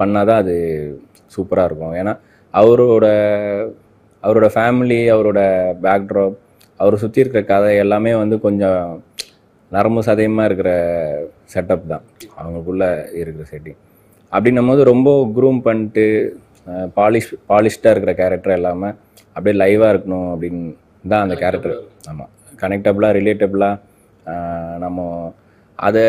[0.00, 0.56] பண்ணால் தான் அது
[1.36, 1.94] சூப்பராக இருக்கும்.
[2.00, 2.14] ஏன்னா
[2.54, 3.06] அவரோட
[4.24, 5.40] அவரோட ஃபேமிலி அவரோட
[5.82, 6.36] பேக்ட்ராப்
[6.80, 8.80] அவரை சுற்றி இருக்கிற கதை எல்லாமே வந்து கொஞ்சம்
[9.72, 10.70] நரம்பு சதயமாக இருக்கிற
[11.52, 12.04] செட்டப் தான்.
[12.38, 13.80] அவங்களுக்குள்ள இருக்கிற செட்டிங்
[14.32, 16.04] அப்படின்னும் போது ரொம்ப க்ரூம் பண்ணிட்டு
[16.96, 18.94] பாலிஷ் பாலிஷ்டாக இருக்கிற கேரக்டர் இல்லாமல்
[19.36, 20.62] அப்படியே லைவாக இருக்கணும் அப்படின்னு
[21.08, 21.74] தான் அந்த கேரக்டர்
[22.10, 22.30] ஆமாம்
[22.62, 23.80] கனெக்டபுளாக ரிலேட்டபுளாக
[24.78, 25.00] நம்ம
[25.78, 26.04] அதை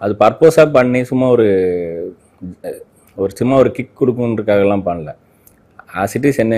[0.00, 1.46] அது பர்பஸாக பண்ணி சும்மா ஒரு
[3.16, 5.12] ஒரு சும்மா ஒரு கிக் கொடுக்குன்றதுக்காகலாம் பண்ணல.
[6.02, 6.56] ஆஸ் இட் இஸ் என்ன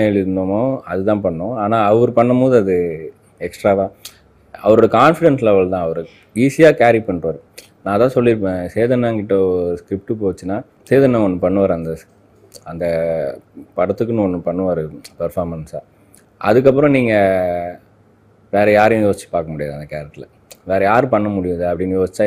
[0.93, 1.53] அதுதான் பண்ணோம்.
[1.63, 2.75] ஆனால் அவர் பண்ணும்போது அது
[3.47, 3.89] எக்ஸ்ட்ராவாக
[4.63, 6.01] அவரோட கான்ஃபிடென்ஸ் லெவல் தான் அவர்.
[6.35, 7.39] ஈஸியாக கேரி பண்ணுறாரு
[7.83, 9.35] நான் அதான் சொல்லியிருப்பேன் சேதனாங்கிட்ட
[9.79, 10.57] ஸ்கிரிப்ட் போச்சுன்னா
[10.89, 11.91] சேதனா ஒன்று பண்ணுவார் அந்த
[12.71, 12.85] அந்த
[13.77, 14.83] படத்துக்குன்னு ஒன்று பண்ணுவார்
[15.21, 15.81] பர்ஃபார்மன்ஸாக
[16.41, 17.77] அதுக்கப்புறம் நீங்கள்
[18.53, 20.29] வேறு யாரையும் யோசிச்சு பார்க்க முடியாது அந்த கேரக்டரில்
[20.71, 22.25] வேறு யார் பண்ண முடியாது அப்படின்னு யோசிச்சா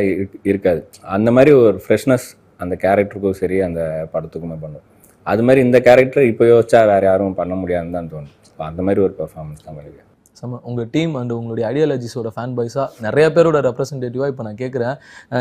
[0.50, 0.80] இருக்காது.
[1.16, 2.26] அந்த மாதிரி ஒரு ஃப்ரெஷ்னஸ்
[2.62, 3.80] அந்த கேரக்டருக்கும் சரி அந்த
[4.14, 4.86] படத்துக்குமே பண்ணும்.
[5.26, 9.14] அது மாதிரி இந்த கேரக்டர் இப்போ யோசிச்சா வேறு யாரும் பண்ண முடியாதுன்னு தான் தோணும் அந்த மாதிரி ஒரு
[9.18, 10.10] பெர்ஃபார்மன்ஸ் தான் பண்ணிருக்கேன்
[10.40, 14.94] சம உங்கள் டீம் அண்ட் உங்களுடைய ஐடியாலஜிஸோட ஃபேன் பாய்ஸாக நிறைய பேரோட ரெப்ரஸன்டேட்டிவாக இப்போ நான் கேட்குறேன்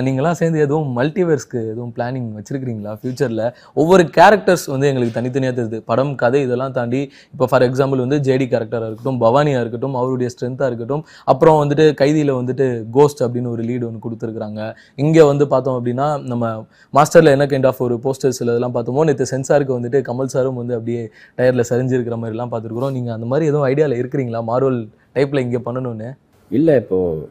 [0.07, 2.91] நீங்களாம் சேர்ந்து எதுவும் மல்டிவர்ஸ்க்கு எதுவும் பிளானிங் வச்சுருக்கிறீங்களா?
[2.99, 3.43] ஃப்யூச்சரில்
[3.81, 5.79] ஒவ்வொரு கேரக்டர்ஸ் வந்து எங்களுக்கு தனித்தனியாக தெரியுது.
[5.89, 7.01] படம் கதை இதெல்லாம் தாண்டி
[7.33, 12.33] இப்போ ஃபார் எக்ஸாம்பிள் வந்து ஜேடி கேரக்டராக இருக்கட்டும் பவானியாக இருக்கட்டும் அவருடைய ஸ்ட்ரென்த்தாக இருக்கட்டும் அப்புறம் வந்துட்டு கைதியில்
[12.39, 14.61] வந்துட்டு கோஸ்ட் அப்படின்னு ஒரு லீடு ஒன்று கொடுத்துருக்குறாங்க.
[15.05, 16.53] இங்கே வந்து பார்த்தோம் அப்படின்னா நம்ம
[16.99, 21.03] மாஸ்டரில் என்ன கைண்ட் ஆஃப் ஒரு போஸ்டர்ஸ் இதெல்லாம் பார்த்தோமோ நேற்று சென்சாருக்கு வந்துட்டு கமல் சாரும் வந்து அப்படியே
[21.39, 22.95] டயரில் சரிஞ்சிருக்கிற மாதிரிலாம் பார்த்துருக்குறோம்.
[22.99, 24.41] நீங்கள் அந்த மாதிரி எதுவும் ஐடியாவில் இருக்கிறீங்களா?
[24.51, 24.79] மார்வல்
[25.15, 26.09] டைப்பில் இங்கே பண்ணணும்னு?
[26.51, 27.27] இல்லை இப்போது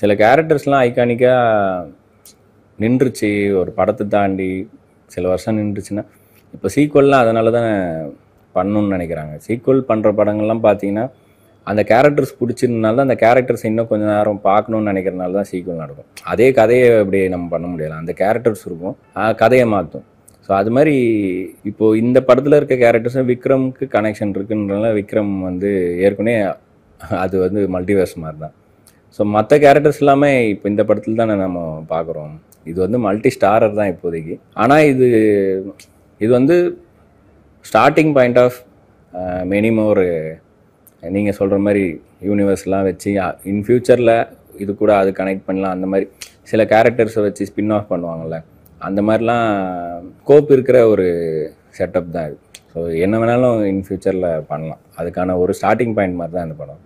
[0.00, 1.92] சில கேரக்டர்ஸ்லாம் ஐகானிக்காக
[2.78, 3.30] நின்றுச்சு.
[3.60, 4.50] ஒரு படத்தை தாண்டி
[5.14, 6.04] சில வருஷம் நின்றுச்சுன்னா
[6.54, 7.70] இப்போ சீக்குவல்லாம் அதனால தான்
[8.54, 9.34] பண்ணணும்னு நினைக்கிறாங்க.
[9.46, 11.06] சீக்குவல் பண்ணுற படங்கள்லாம் பார்த்தீங்கன்னா
[11.66, 16.08] அந்த கேரக்டர்ஸ் பிடிச்சிருந்தனால தான் அந்த கேரக்டர்ஸ் இன்னும் கொஞ்சம் நேரம் பார்க்கணும்னு நினைக்கிறனால தான் சீக்குவல் நடக்கும்.
[16.32, 17.98] அதே கதையை இப்படி நம்ம பண்ண முடியல.
[18.02, 18.94] அந்த கேரக்டர்ஸ் இருக்கும்.
[19.42, 20.06] கதையை மாற்றும்
[20.46, 20.94] ஸோ அது மாதிரி
[21.70, 25.70] இப்போது இந்த படத்தில் இருக்க கேரக்டர்ஸும் விக்ரம்க்கு கனெக்ஷன் இருக்குன்றனால விக்ரம் வந்து
[26.06, 26.36] ஏற்கனவே
[27.24, 28.54] அது வந்து மல்டிவர்ஸ் மாதிரி தான்
[29.18, 31.58] ஸோ மற்ற கேரக்டர்ஸ் எல்லாமே இப்போ இந்த படத்தில் தானே நம்ம
[31.92, 32.34] பார்க்குறோம்
[32.70, 34.34] இது வந்து மல்டி ஸ்டாரர் தான் இப்போதைக்கு.
[34.62, 35.06] ஆனால் இது
[36.20, 36.56] இது வந்து
[37.64, 38.58] ஸ்டார்டிங் பாயிண்ட் ஆஃப்
[39.52, 40.06] மெனி ஒரு
[41.14, 41.84] நீங்கள் சொல்கிற மாதிரி
[42.28, 43.10] யூனிவர்ஸ்லாம் வச்சு
[43.52, 44.14] இன் ஃப்யூச்சரில்
[44.62, 45.74] இது கூட அது கனெக்ட் பண்ணலாம்.
[45.76, 46.06] அந்த மாதிரி
[46.50, 48.38] சில கேரக்டர்ஸை வச்சு ஸ்பின் ஆஃப் பண்ணுவாங்கள்ல
[48.88, 49.48] அந்த மாதிரிலாம்
[50.28, 51.06] கோப் இருக்கிற ஒரு
[51.78, 52.38] செட்டப் தான் இது.
[52.72, 54.82] ஸோ என்ன வேணாலும் இன் ஃப்யூச்சரில் பண்ணலாம்.
[55.00, 56.82] அதுக்கான ஒரு ஸ்டார்டிங் பாயிண்ட் மாதிரி தான் இந்த படம்.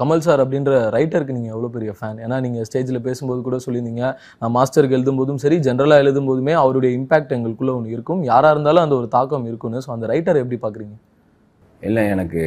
[0.00, 4.04] கமல் சார் அப்படின்ற ரைட்டருக்கு நீங்கள் எவ்வளோ பெரிய ஃபேன் ஏன்னா நீங்கள் ஸ்டேஜில் பேசும்போது கூட சொல்லியிருந்தீங்க.
[4.40, 8.20] நான் மாஸ்டருக்கு எழுதும்போதும் சரி ஜென்ரலாக எழுதும் போதுமே அவருடைய இம்பேக்ட் எங்களுக்குள்ளே ஒன்று இருக்கும்.
[8.30, 9.82] யாராக இருந்தாலும் அந்த ஒரு தாக்கம் இருக்கும்னு.
[9.86, 10.94] ஸோ அந்த ரைட்டர் எப்படி பார்க்குறீங்க
[11.88, 12.42] இல்லை எனக்கு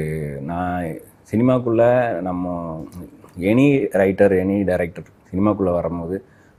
[0.51, 0.85] நான்
[1.31, 1.89] சினிமாக்குள்ளே
[2.27, 2.53] நம்ம
[3.51, 3.67] எனி
[4.01, 6.15] ரைட்டர் எனி டைரக்டர் சினிமாக்குள்ளே வரும்போது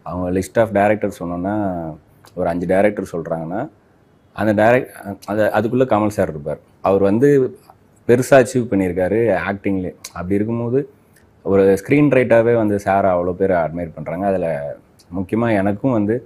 [0.06, 1.54] அவங்க லிஸ்ட் ஆஃப் டைரக்டர் சொன்னோன்னா
[2.38, 3.60] ஒரு அஞ்சு டேரக்டர் சொல்கிறாங்கன்னா
[4.36, 4.92] அந்த டைரக்ட்
[5.30, 6.60] அந்த அதுக்குள்ளே கமல் சார் இருப்பார்.
[6.88, 7.28] அவர் வந்து
[8.08, 10.80] பெருசாக அச்சீவ் பண்ணியிருக்காரு ஆக்டிங்லேயே அப்படி இருக்கும்போது
[11.44, 14.48] ஒரு ஸ்க்ரீன் ரைட்டாகவே வந்து சார் அவ்வளோ பேர் அட்மையர் பண்ணுறாங்க அதில்
[15.08, 16.16] முக்கியமாக எனக்கும் வந்து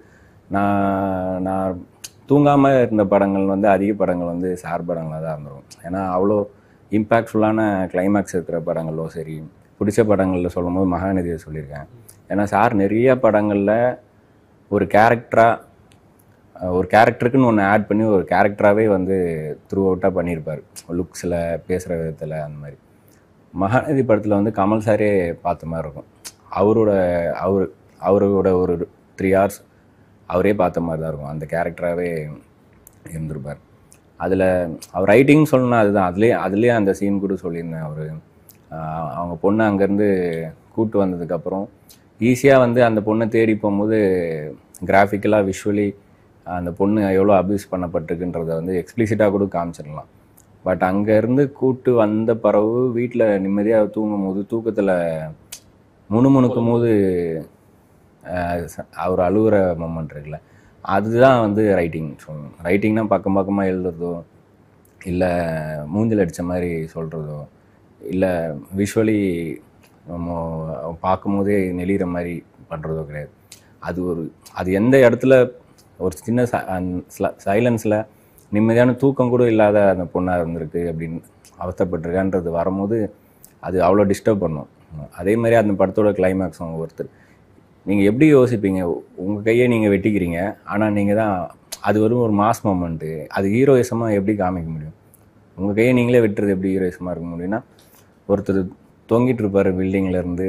[0.49, 1.81] நான் நான்
[2.27, 6.37] தூங்காமல் இருந்த படங்கள் வந்து அதிக படங்கள் வந்து சார் படங்களாக தான் இருந்துடும் ஏன்னா அவ்வளோ
[6.93, 7.61] இம்பேக்ட்ஃபுல்லான
[7.93, 9.37] கிளைமேக்ஸ் இருக்கிற படங்களோ சரி
[9.81, 11.87] பிடிச்ச படங்களில் சொல்லும் போது மகாநதியை சொல்லியிருக்கேன்.
[12.31, 13.77] ஏன்னா சார் நிறைய படங்களில்
[14.71, 15.61] ஒரு கேரக்டராக
[16.57, 19.17] ஒரு கேரக்டருக்குன்னு ஒன்று ஆட் பண்ணி ஒரு கேரக்டராகவே வந்து
[19.71, 20.63] த்ரூ அவுட்டாக பண்ணியிருப்பார்.
[20.99, 22.77] லுக்ஸில் பேசுகிற விதத்தில் அந்த மாதிரி.
[23.55, 26.09] மகாநதி படத்தில் வந்து கமல் சாரே பார்த்த மாதிரி இருக்கும்.
[26.61, 26.91] அவரோட
[27.45, 27.67] அவர்
[28.09, 28.75] அவரோட ஒரு
[29.19, 29.61] த்ரீ ஹவர்ஸ்
[30.27, 31.33] அவரே பார்த்த மாதிரி தான் இருக்கும்.
[31.35, 32.09] அந்த கேரக்டராகவே
[33.13, 33.61] இருந்திருப்பார்.
[34.17, 34.47] அதில்
[34.93, 36.11] அவர் ரைட்டிங் சொல்லணும்னா அதுதான்.
[36.13, 38.05] அதுலேயே அதுலேயே அந்த சீன் கூட சொல்லியிருந்தேன் அவர்.
[39.19, 40.09] அவங்க பொண்ணு அங்கேருந்து
[40.75, 41.65] கூட்டு வந்ததுக்கப்புறம்
[42.21, 43.99] ஈஸியாக வந்து அந்த பொண்ணை தேடி போகும்போது
[44.89, 45.87] கிராஃபிக்கலாக விஷுவலி
[46.47, 50.11] அந்த பொண்ணு எவ்வளோ அப்யூஸ் பண்ணப்பட்டிருக்குன்றதை வந்து எக்ஸ்பிளிசிட்டாக கூட காமிச்சிடலாம்.
[50.67, 54.95] பட் அங்கேருந்து கூட்டு வந்த பிறகு வீட்டில் நிம்மதியாக தூங்கும் போது தூக்கத்தில்
[56.11, 56.91] முணுமுணுக்கும் போது
[59.05, 60.39] அவர் அழுகிற மொமெண்ட் இருக்குல்ல
[60.85, 64.13] அதுதான் வந்து ரைட்டிங் சொல்லணும் ரைட்டிங்னா பக்கம் பக்கமாக எழுதுறதோ
[65.11, 65.31] இல்லை
[65.93, 67.41] மூஞ்சில் அடித்த மாதிரி சொல்கிறதோ
[68.13, 68.31] இல்லை
[68.81, 69.19] விஷுவலி
[70.11, 70.37] நம்ம
[71.07, 72.35] பார்க்கும்போதே நெளிகிற மாதிரி
[72.71, 73.33] பண்ணுறதோ கிடையாது.
[73.89, 74.23] அது ஒரு
[74.61, 75.35] அது எந்த இடத்துல
[76.05, 76.45] ஒரு சின்ன
[77.47, 77.99] சைலன்ஸில்
[78.55, 81.19] நிம்மதியான தூக்கம் கூட இல்லாத அந்த பொண்ணாக இருந்திருக்கு அப்படின்னு
[81.63, 82.97] அவஸ்தைப்பட்டிருக்கான்றது வரும்போது
[83.67, 84.69] அது அவ்வளோ டிஸ்டர்ப் பண்ணும்.
[85.21, 87.11] அதே மாதிரி அந்த படத்தோட கிளைமேக்ஸும் ஒருத்தர்.
[87.87, 88.81] நீங்கள் எப்படி யோசிப்பீங்க?
[89.25, 90.41] உங்கள் கையை நீங்கள் வெட்டிக்கிறீங்க.
[90.73, 91.37] ஆனால் நீங்கள் தான்
[91.89, 94.97] அது வரும் ஒரு மாஸ் மொமெண்ட்டு அது ஹீரோயிசமாக எப்படி காமிக்க முடியும்?
[95.59, 97.61] உங்கள் கையை நீங்களே வெட்டுறது எப்படி ஹீரோயிசமாக இருக்க முடியும்னா
[98.33, 98.61] ஒருத்தர்
[99.13, 100.49] தொங்கிட்டு இருப்பார் buildingல இருந்து.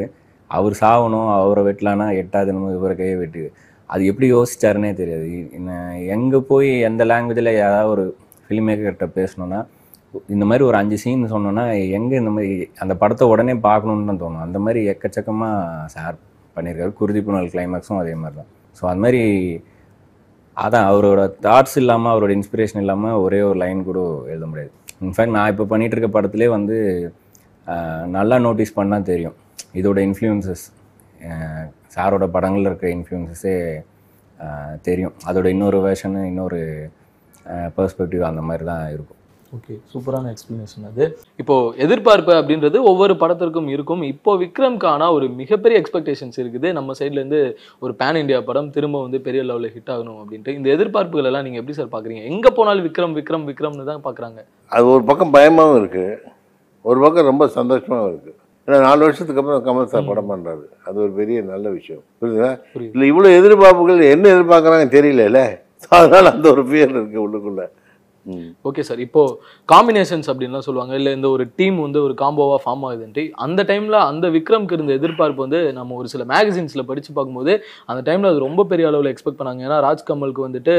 [0.58, 3.44] அவர் சாகணும் அவரை வெட்டலான்னா எட்டாவது நம்ம இவரை கையை வெட்டு.
[3.94, 5.26] அது எப்படி யோசிச்சாருன்னே தெரியாது.
[5.60, 5.72] என்ன
[6.16, 8.04] எங்கே போய் எந்த லாங்குவேஜில் ஏதாவது ஒரு
[8.46, 9.60] ஃபிலிம் மேக்கர்கிட்ட பேசணுன்னா
[10.34, 11.66] இந்த மாதிரி ஒரு அஞ்சு சீன் சொன்னோன்னா
[11.98, 12.50] எங்கே இந்த மாதிரி
[12.84, 14.44] அந்த படத்தை உடனே பார்க்கணுன்னு தான் தோணும்.
[14.48, 16.18] அந்த மாதிரி எக்கச்சக்கமாக சார்
[16.56, 16.92] பண்ணியிருக்காரு.
[17.00, 18.50] குருதி புனல் கிளைமேக்ஸும் அதே மாதிரி தான்.
[18.80, 19.22] ஸோ அது மாதிரி
[20.64, 24.00] அதான் அவரோட தாட்ஸ் இல்லாமல் அவரோட இன்ஸ்பிரேஷன் இல்லாமல் ஒரே ஒரு லைன் கூட
[24.34, 24.72] எழுத முடியாது.
[25.06, 26.78] இன்ஃபேக்ட் நான் இப்போ பண்ணிகிட்ருக்க இருக்க வந்து
[28.18, 29.36] நல்லா நோட்டீஸ் பண்ணால் தெரியும்.
[29.80, 30.66] இதோட இன்ஃப்ளூயன்சஸ்
[31.96, 33.56] சாரோட படங்களில் இருக்க இன்ஃப்ளூயன்சஸே
[34.88, 35.18] தெரியும்.
[35.30, 36.62] அதோட இன்னொரு வேர்ஷனு இன்னொரு
[37.76, 39.20] பெர்ஸ்பெக்டிவ் அந்த மாதிரி தான் இருக்கும்.
[39.56, 41.06] ஓகே சூப்பரான எக்ஸ்பிளனேஷன் அது.
[41.42, 41.56] இப்போ
[41.86, 44.02] எதிர்பார்ப்பு அப்படின்றது ஒவ்வொரு படத்திற்கும் இருக்கும்.
[44.14, 46.68] இப்போ விக்ரம்கான ஒரு மிகப்பெரிய எக்ஸ்பெக்டேஷன்ஸ் இருக்குது.
[46.78, 47.42] நம்ம சைட்ல இருந்து
[47.84, 50.56] ஒரு பேன் இந்தியா படம் திரும்ப வந்து பெரிய லெவலில் ஹிட் ஆகணும் அப்படின்ட்டு.
[50.60, 52.24] இந்த எதிர்பார்ப்புகள் எல்லாம் நீங்க எப்படி சார் பாக்குறீங்க?
[52.32, 54.40] எங்க போனாலும் விக்ரம் விக்ரம் விக்ரம்னு தான் பாக்குறாங்க.
[54.76, 56.18] அது ஒரு பக்கம் பயமாகவும் இருக்குது
[56.92, 61.12] ஒரு பக்கம் ரொம்ப சந்தோஷமாகவும் இருக்குது ஏன்னா நாலு வருஷத்துக்கு அப்புறம் கமல் சார் படம் பண்ணுறாரு அது ஒரு
[61.19, 62.04] பெரிய நல்ல விஷயம்.
[62.19, 62.52] புரியுதுங்களா?
[62.95, 65.41] இல்லை இவ்வளோ எதிர்பார்ப்புகள் என்ன எதிர்பார்க்குறாங்க தெரியல
[65.95, 67.65] அதனால் அந்த ஒரு ஃபியர் இருக்குது உள்ளுக்குள்ளே.
[68.70, 69.00] Okay sir.
[69.06, 69.22] இப்போ
[69.74, 70.94] காம்பினேஷன்ஸ் அப்படின்லாம் சொல்லுவாங்க.
[71.00, 75.44] இல்லை இந்த ஒரு டீம் வந்து ஒரு காம்போவா ஃபார்ம் ஆகுதுன்ட்டு அந்த டைம்ல அந்த விக்ரம்க்கு இருந்த எதிர்பார்ப்பு
[75.46, 77.54] வந்து நம்ம ஒரு சில மேகசின்ஸ்ல படிச்சு பார்க்கும்போது
[77.92, 79.64] அந்த டைம்ல அது ரொம்ப பெரிய அளவில் எக்ஸ்பெக்ட் பண்ணாங்க.
[79.68, 80.76] ஏன்னா ராஜ் கமலுக்கு வந்துட்டு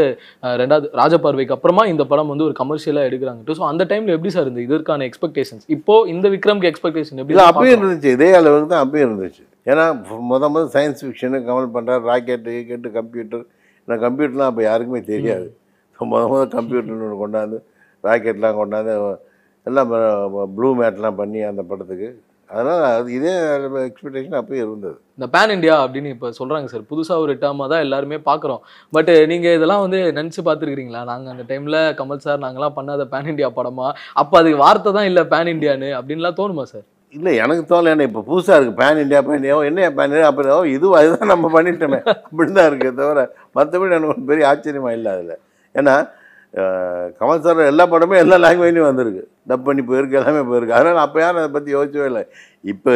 [0.63, 3.57] ரெண்டாவது ராஜபார்வைக்கு அப்புறமா இந்த படம் வந்து ஒரு கமர்ஷியலாக எடுக்கிறாங்க.
[3.59, 7.77] ஸோ அந்த டைம்ல எப்படி சார் இருந்தது இதற்கான எக்ஸ்பெக்டேஷன்ஸ் இப்போ இந்த விக்ரம்க்கு எக்ஸ்பெக்டேஷன் எப்படி அப்பயும்?
[7.81, 8.15] இருந்துச்சு.
[8.19, 9.45] இதே அளவுக்கு தான் அப்பயும் இருந்துச்சு.
[9.73, 9.85] ஏன்னா
[10.31, 13.45] முத முத சயின்ஸ் ஃபிக்ஷனு கமல் பண்ணுறாரு ராக்கெட்டு கீக்கெட்டு கம்ப்யூட்டர்
[13.89, 15.47] நான் கம்ப்யூட்டர்லாம் அப்போ யாருக்குமே தெரியாது.
[16.11, 17.59] முத முத கம்ப்யூட்டர்னு ஒன்று கொண்டாந்து
[18.05, 18.95] ராக்கெட்லாம் கொண்டாந்து
[19.67, 19.91] எல்லாம்
[20.57, 22.09] ப்ளூ மேட்லாம் பண்ணி அந்த படத்துக்கு.
[22.51, 23.31] அதனால் அது இதே
[23.85, 24.97] எக்ஸ்பெக்டேஷன் அப்பயே இருந்தது.
[25.17, 28.61] இந்த பேன் இந்தியா அப்படின்னு இப்போ சொல்கிறாங்க சார் புதுசாக ஒரு டாமா தான் எல்லாருமே பார்க்குறோம்
[28.93, 33.49] பட் நீங்கள் இதெல்லாம் வந்து நினச்சி பார்த்துருக்கீங்களா நாங்கள் அந்த டைமில் கமல் சார் நாங்களாம் பண்ணாத பேன் இந்தியா
[33.59, 33.87] படமா?
[34.23, 37.95] அப்போ அது வார்த்தை தான் இல்லை பேன் இந்தியான்னு அப்படின்லாம் தோணுமா சார் இல்லை எனக்கு தோணல.
[37.95, 41.33] ஏன்னா இப்போ புதுசாக இருக்குது பேன் இந்தியா பேன் இந்தியா என்ன பேன் இந்தியா அப்புறம் ஓ, இதுவும் அதுதான்
[41.33, 42.01] நம்ம பண்ணிட்டோமே.
[42.23, 43.25] அப்படின்னு தான் இருக்கே தவிர
[43.59, 45.37] மற்றபடி எனக்கு ஒரு பெரிய ஆச்சரியமா இல்லை அதில்.
[45.81, 45.95] ஏன்னா
[47.19, 49.23] கமல் சார் எல்லா படமே எல்லா லாங்குவேஜ்லையும் வந்திருக்கு.
[49.51, 50.77] டப் பண்ணி போயிருக்கு எல்லாமே போயிருக்கு.
[50.79, 52.23] அதனால் அப்போ யாரும் அதை பற்றி யோசிக்கவே இல்லை.
[52.73, 52.93] இப்போ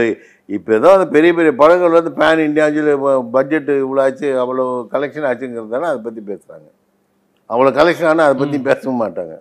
[0.57, 2.95] இப்போ ஏதோ அந்த பெரிய பெரிய படங்கள் வந்து பேன் இந்தியா சொல்லி
[3.37, 6.69] பட்ஜெட் இவ்வளோ ஆச்சு அவ்வளோ கலெக்ஷன் ஆச்சுங்கிறதால அதை பற்றி பேசுகிறாங்க
[7.51, 9.35] அவ்வளோ கலெக்ஷன் ஆனால் அதை பற்றி பேசவும் மாட்டாங்க.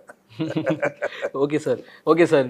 [1.44, 1.80] Okay sir.
[2.10, 2.48] Okay sir.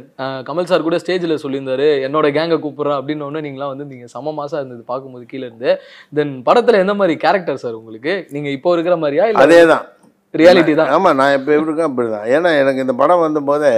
[0.49, 4.57] Kamal sir கூட ஸ்டேஜில் சொல்லியிருந்தாரு என்னோட கேங்கை கூப்பிட்றேன் அப்படின்னு ஒன்று நீங்களாம் வந்து நீங்கள் செம மாசா
[4.61, 5.71] இருந்தது பார்க்கும்போது கீழே இருந்து.
[6.19, 8.15] தென் படத்தில் எந்த மாதிரி கேரக்டர் சார் உங்களுக்கு?
[8.37, 9.87] நீங்கள் இப்போ இருக்கிற மாதிரியா இல்லை அதே தான்
[10.35, 10.91] ரியாலிட்டி தான்.
[10.95, 13.73] ஆமாம் நான் இப்போ எப்படி இருக்கேன் அப்படி தான் ஏன்னா எனக்கு இந்த படம் வந்தபோதே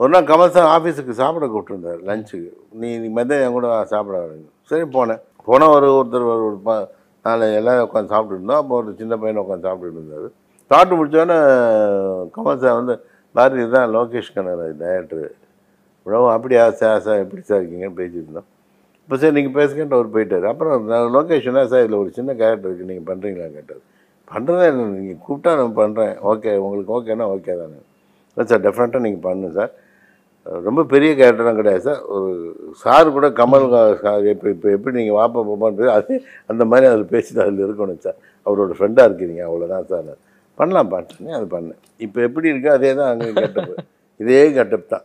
[0.00, 4.48] ஒரு நாள் கமல் சார் ஆஃபீஸுக்கு சாப்பிட கூப்பிட்டுருந்தார் லஞ்சுக்கு நீ நீ மதியம் என் கூட சாப்பிட வரீங்க
[4.70, 5.20] சரி போனேன்.
[5.48, 6.72] போனால் ஒரு ஒருத்தர் ஒரு ஒரு ப
[7.24, 8.60] நாலு எல்லாம் உட்காந்து சாப்பிட்டு இருந்தோம்.
[8.62, 10.28] அப்போ ஒரு சின்ன பையனை உட்காந்து சாப்பிட்டுட்டு இருந்தார்.
[10.70, 11.38] சாப்பிட்டு முடிச்சோடனே
[12.36, 12.94] கமல் சார் வந்து
[13.34, 15.28] பாரதி தான் லோகேஷ் கனகராஜ் டைரக்டர்
[16.06, 18.48] ப்ரோ அப்படியா சார் சார் எப்படி சார் இருக்கீங்கன்னு பேசிட்டு இருந்தோம்.
[19.04, 20.46] இப்போ சார் நீங்கள் பேசுங்கன்ட்டு அவர் போயிட்டார்.
[20.52, 21.14] அப்புறம் நான்
[21.46, 23.82] சொன்னா சார் இதில் ஒரு சின்ன கேரக்டர் இருக்குது நீங்கள் பண்ணுறீங்களா கேட்டார்.
[24.30, 27.78] பண்ணுறதே நீங்கள் கூப்பிட்டா நான் பண்ணுறேன் ஓகே உங்களுக்கு ஓகேனா ஓகே தானே.
[28.30, 29.72] இல்லை சார் டெஃபினட்டாக நீங்கள் பண்ணுங்க சார்
[30.66, 32.28] ரொம்ப பெரிய கேரக்டர்லாம் கிடையாது சார் ஒரு
[32.82, 33.66] சார் கூட கமல்
[34.04, 36.14] சார் இப்போ இப்போ எப்படி நீங்கள் வாப்பா போப்பான்னு அது
[36.50, 40.10] அந்த மாதிரி அதில் பேசிட்டு அதில் இருக்கணும் சார் அவரோட ஃப்ரெண்டாக இருக்கிறீங்க அவ்வளோதான் சார்
[40.58, 43.74] பண்ணலாம் பாட்டுன்னு அது பண்ணேன் இப்போ எப்படி இருக்கோ அதே தான் அங்கே கெட்டப்
[44.20, 45.04] இதே கெட்டப் தான்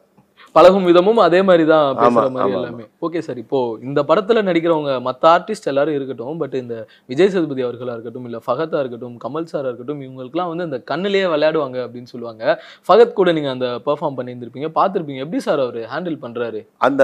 [0.56, 2.84] பழகும் விதமும் அதே மாதிரி தான் பேசுற மாதிரி எல்லாமே.
[3.06, 6.76] ஓகே சார் இப்போ இந்த படத்துல நடிக்கிறவங்க மத்த ஆர்டிஸ்ட் எல்லாரும் இருக்கட்டும் பட் இந்த
[7.12, 11.78] விஜய் சேதுபதி அவர்களா இருக்கட்டும் இல்ல ஃபகத்தா இருக்கட்டும் கமல் சாரா இருக்கட்டும் இவங்களுக்குலாம் வந்து இந்த கண்ணிலேயே விளையாடுவாங்க
[11.86, 12.44] அப்படின்னு சொல்லுவாங்க.
[12.88, 15.24] ஃபகத் கூட நீங்க அந்த பெர்ஃபார்ம் பண்ணியிருந்திருப்பீங்க பார்த்திருப்பீங்க.
[15.26, 16.62] எப்படி சார் அவர் ஹேண்டில் பண்றாரு?
[16.88, 17.04] அந்த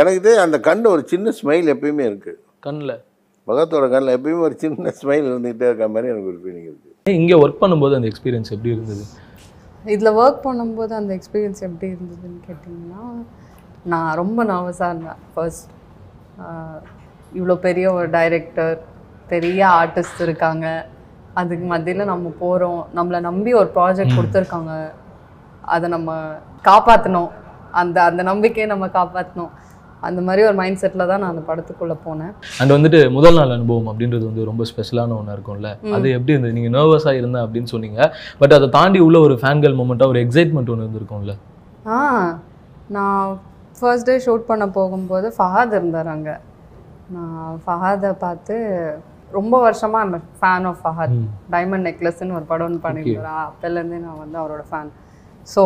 [0.00, 2.96] எனக்கு தெரிஞ்சு அந்த கண்ணில் ஒரு சின்ன ஸ்மைல் எப்பயுமே இருக்குது கண்ணில்?
[3.46, 7.62] பகத்தோட கண்ணில் எப்பயுமே ஒரு சின்ன ஸ்மைல் இருந்துகிட்டே இருக்க மாதிரி எனக்கு ஒரு ஃபீலிங் இருக்குது இங்க ஒர்க்
[7.62, 9.04] பண்ணும்போது அந்த எக்ஸ்பீரியன்ஸ் எப்படி இருந்தது?
[9.94, 13.02] இதில் ஒர்க் பண்ணும்போது அந்த எக்ஸ்பீரியன்ஸ் எப்படி இருந்ததுன்னு கேட்டிங்கன்னா
[13.92, 15.20] நான் ரொம்ப நர்வஸாக இருந்தேன்.
[15.34, 15.70] ஃபர்ஸ்ட்
[17.38, 18.74] இவ்வளோ பெரிய ஒரு டைரக்டர்
[19.32, 20.66] பெரிய ஆர்டிஸ்ட் இருக்காங்க.
[21.40, 24.72] அதுக்கு மத்தியில் நம்ம போகிறோம் நம்மளை நம்பி ஒரு ப்ராஜெக்ட் கொடுத்துருக்காங்க.
[25.74, 26.12] அதை நம்ம
[26.68, 27.30] காப்பாற்றணும்
[27.80, 29.52] அந்த அந்த நம்பிக்கையை நம்ம காப்பாற்றணும்
[30.08, 32.32] அந்த மாதிரி ஒரு மைண்ட் செட்டில் தான் நான் அந்த படத்துக்குள்ளே போனேன்.
[32.60, 35.70] அண்ட் வந்துட்டு முதல் நாள் அனுபவம் அப்படின்றது வந்து ரொம்ப ஸ்பெஷலான ஒன்றா இருக்கும்ல.
[35.96, 36.56] அது எப்படி இருந்தது?
[36.58, 38.00] நீங்கள் நர்வஸாக இருந்தேன் அப்படின்னு சொன்னீங்க.
[38.42, 41.34] பட் அதை தாண்டி உள்ள ஒரு ஃபேன்கள் மூமெண்ட்டாக ஒரு எக்ஸைட்மெண்ட் ஒன்று இருந்திருக்கும்ல?
[41.96, 41.98] ஆ
[42.96, 43.26] நான்
[43.80, 46.36] ஃபர்ஸ்ட் டே ஷூட் பண்ண போகும்போது ஃபஹாத் இருந்தார் அங்கே.
[47.14, 48.56] நான் ஃபஹாதை பார்த்து
[49.38, 51.16] ரொம்ப வருஷமாக ஃபேன் ஆஃப் ஃபஹாத்
[51.54, 53.44] டைமண்ட் நெக்லஸ்ன்னு ஒரு படம் ஒன்று பண்ணியிருந்தார்.
[53.50, 54.90] அப்போலேருந்தே நான் வந்து அவரோட ஃபேன்
[55.54, 55.62] ஸோ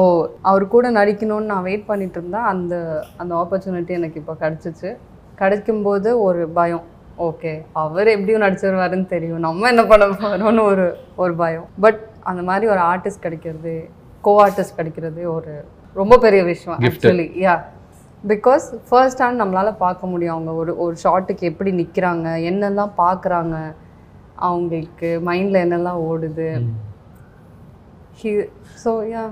[0.50, 2.74] அவர் கூட நடிக்கணும்னு நான் வெயிட் பண்ணிட்டு இருந்தேன் அந்த
[3.22, 4.90] அந்த ஆப்பர்ச்சுனிட்டி எனக்கு இப்போ கிடச்சிச்சு.
[5.40, 6.84] கிடைக்கும்போது ஒரு பயம்.
[7.28, 9.44] ஓகே அவர் எப்படியும் நடிச்சிருவாருன்னு தெரியும்.
[9.46, 10.86] நம்ம என்ன பண்ண போகிறோம்னு ஒரு
[11.22, 11.66] ஒரு பயம்.
[11.84, 13.74] பட் அந்த மாதிரி ஒரு ஆர்டிஸ்ட் கிடைக்கிறது
[14.26, 15.52] கோ ஆர்டிஸ்ட் கிடைக்கிறது ஒரு
[16.00, 16.78] ரொம்ப பெரிய விஷயம்.
[16.88, 17.54] Actually yeah
[18.24, 20.34] because first hand நம்மளால் பார்க்க முடியும்.
[20.36, 23.56] அவங்க ஒரு ஒரு ஷாட்டுக்கு எப்படி நிற்கிறாங்க என்னெல்லாம் பார்க்குறாங்க
[24.48, 26.48] அவங்களுக்கு மைண்டில் என்னெல்லாம் ஓடுது.
[28.84, 29.24] ஸோ யா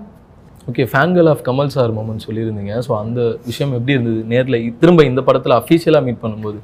[0.70, 2.74] ஓகே ஃபேன்கள் ஆஃப் கமல் சார் மோமெண்ட் சொல்லியிருந்தீங்க.
[2.86, 4.20] ஸோ அந்த விஷயம் எப்படி இருந்தது?
[4.32, 6.58] நேரில் திரும்ப இந்த படத்தில் அஃபீஷியலாக மீட் பண்ணும்போது.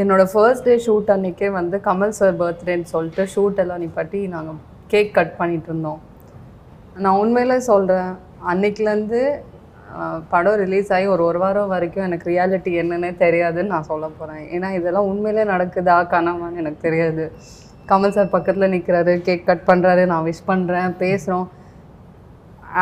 [0.00, 4.58] என்னோட ஃபர்ஸ்ட் டே ஷூட் அன்னைக்கே வந்து கமல் சார் பர்த்டேன்னு சொல்லிட்டு ஷூட் எல்லாம் நிப்பாட்டி நாங்கள்
[4.92, 6.00] கேக் கட் பண்ணிட்டு இருந்தோம்.
[7.04, 8.12] நான் உண்மையிலே சொல்கிறேன்
[8.52, 9.22] அன்னைக்குலேருந்து
[10.32, 14.70] படம் ரிலீஸ் ஆகி ஒரு ஒரு வாரம் வரைக்கும் எனக்கு ரியாலிட்டி என்னன்னே தெரியாதுன்னு நான் சொல்ல போகிறேன் ஏன்னா
[14.78, 17.24] இதெல்லாம் உண்மையிலே நடக்குதா கனவான்னு எனக்கு தெரியாது.
[17.92, 21.46] கமல் சார் பக்கத்தில் நிற்கிறாரு கேக் கட் பண்ணுறாரு நான் விஷ் பண்ணுறேன் பேசுகிறோம்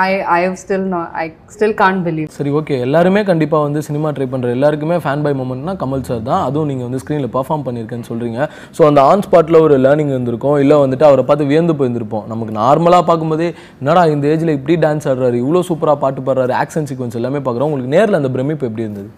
[0.05, 0.87] I I still
[1.23, 5.33] I still can't believe சரி ஓகே எல்லாருமே கண்டிப்பாக வந்து சினிமா ட்ரை பண்ணுற எல்லாருக்குமே ஃபேன் பை
[5.41, 6.43] மூமெண்ட்னா கமல் சார் தான்.
[6.49, 8.39] அதுவும் நீங்கள் வந்து ஸ்க்ரீனில் பர்ஃபார்ம் பண்ணியிருக்கேன்னு சொல்கிறீங்க
[8.79, 12.25] ஸோ அந்த ஆன் ஸ்பாட்டில் ஒரு லேர்னிங் இருந்திருக்கும் இல்லை வந்துட்டு அவரை பார்த்து வியந்து போயிருந்திருப்போம்.
[12.33, 13.49] நமக்கு நார்மலாக பார்க்கும்போதே
[13.81, 15.39] என்னடா இந்த ஏஜில் இப்படி டான்ஸ் ஆடுறாரு?
[15.45, 16.55] இவ்வளோ சூப்பராக பாட்டு பாடுறாரு?
[16.63, 17.71] ஆக்ஷன் சீக்வன்ஸ் எல்லாமே பார்க்குறோம்.
[17.71, 19.09] உங்களுக்கு நேரில் அந்த பிரமிப்பு எப்படி இருந்தது?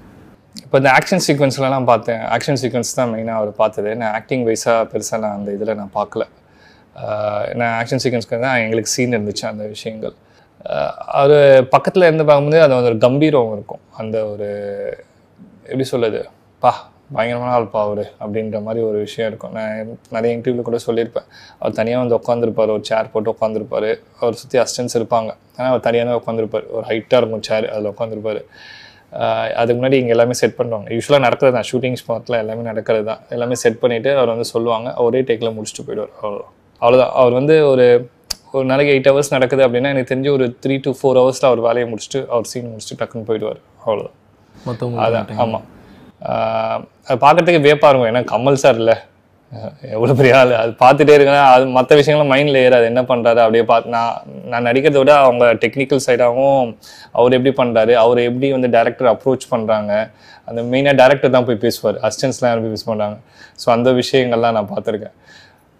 [0.65, 2.23] இப்போ இந்த ஆக்ஷன் சீக்வன்ஸ்லாம் பார்த்தேன்.
[2.37, 3.91] ஆக்ஷன் சீக்வன்ஸ் தான் மெயினாக அவர் பார்த்தது.
[4.01, 6.25] நான் ஆக்டிங் வைஸாக பெருசாக நான் அந்த இதில் நான் பார்க்கல.
[7.61, 10.15] நான் ஆக்ஷன் சீக்வன்ஸ்க்கு தான் எங்களுக்கு சீன் இருந்துச்சு அந்த விஷயங்கள்.
[11.21, 11.39] அவர்
[11.75, 13.83] பக்கத்தில் இருந்து பார்க்கும்போது அது ஒரு கம்பீரம் இருக்கும்.
[14.01, 14.49] அந்த ஒரு
[15.71, 16.21] எப்படி சொல்லுது
[16.63, 16.73] பா
[17.17, 19.53] பயங்கரமான ஆள்ப்பா அவர் அப்படின்ற மாதிரி ஒரு விஷயம் இருக்கும்.
[19.57, 21.29] நான் நிறைய இன்டர்வியூவில் கூட சொல்லியிருப்பேன்.
[21.61, 23.89] அவர் தனியாக வந்து உட்காந்துருப்பார் ஒரு சேர் போட்டு உட்காந்துருப்பார்
[24.21, 25.31] அவர் சுற்றி அசிஸ்டன்ஸ் இருப்பாங்க.
[25.57, 28.43] ஆனால் அவர் தனியாக உட்காந்துருப்பார் ஒரு ஹைட்டாக இருக்கும் சேர் அதில் உட்காந்துருப்பாரு
[29.61, 30.89] அதுக்கு முன்னாடி இங்கே எல்லாமே செட் பண்ணுவாங்க.
[30.97, 31.69] யூஸ்வலாக நடக்கிறது தான்.
[31.71, 33.21] ஷூட்டிங் ஸ்பாட்டில் எல்லாமே நடக்கிறது தான்.
[33.37, 34.89] எல்லாமே செட் பண்ணிவிட்டு அவர் வந்து சொல்லுவாங்க.
[35.07, 36.13] ஒரே டேக்கில் முடிச்சுட்டு போயிடுவார்.
[36.23, 36.45] அவ்வளோ
[36.83, 37.87] அவ்வளோதான் அவர் வந்து ஒரு
[38.57, 41.87] ஒரு நாளைக்கு எயிட் ஹவர்ஸ் நடக்குது அப்படின்னா எனக்கு தெரிஞ்சு ஒரு த்ரீ to ஃபோர் ஹவர்ஸில் அவர் வேலையை
[41.91, 43.61] முடிச்சுட்டு அவர் சீன் முடிச்சுட்டு டக்குன்னு போயிடுவார்.
[43.85, 44.17] அவ்வளோதான்
[44.69, 45.67] மற்றவங்க அதான் ஆமாம்
[47.09, 48.11] அது பார்க்கறதுக்கு வியப்பாக இருக்கும்.
[48.13, 48.97] ஏன்னா கமல் சார் இல்லை.
[49.97, 50.51] எவ்வளோ பெரிய ஆள்.
[50.63, 52.87] அது பார்த்துட்டே இருக்கேன் அது மற்ற விஷயங்களும் மைண்டில் ஏறாது.
[52.93, 54.17] என்ன பண்ணுறாரு அப்படியே பார்த்து நான்
[54.53, 56.67] நான் நடிக்கிறத விட அவங்க டெக்னிக்கல் சைடாகவும்
[57.19, 59.93] அவர் எப்படி பண்ணுறாரு அவர் எப்படி வந்து டேரக்டர் அப்ரோச் பண்ணுறாங்க
[60.49, 61.97] அந்த மெயினாக டேரக்டர் தான் போய் பேசுவார்.
[62.09, 63.17] அசிஸ்டன்ஸ்லாம் எப்படி பேஸ் பண்ணுறாங்க
[63.63, 65.15] ஸோ அந்த விஷயங்கள்லாம் நான் பார்த்துருக்கேன்.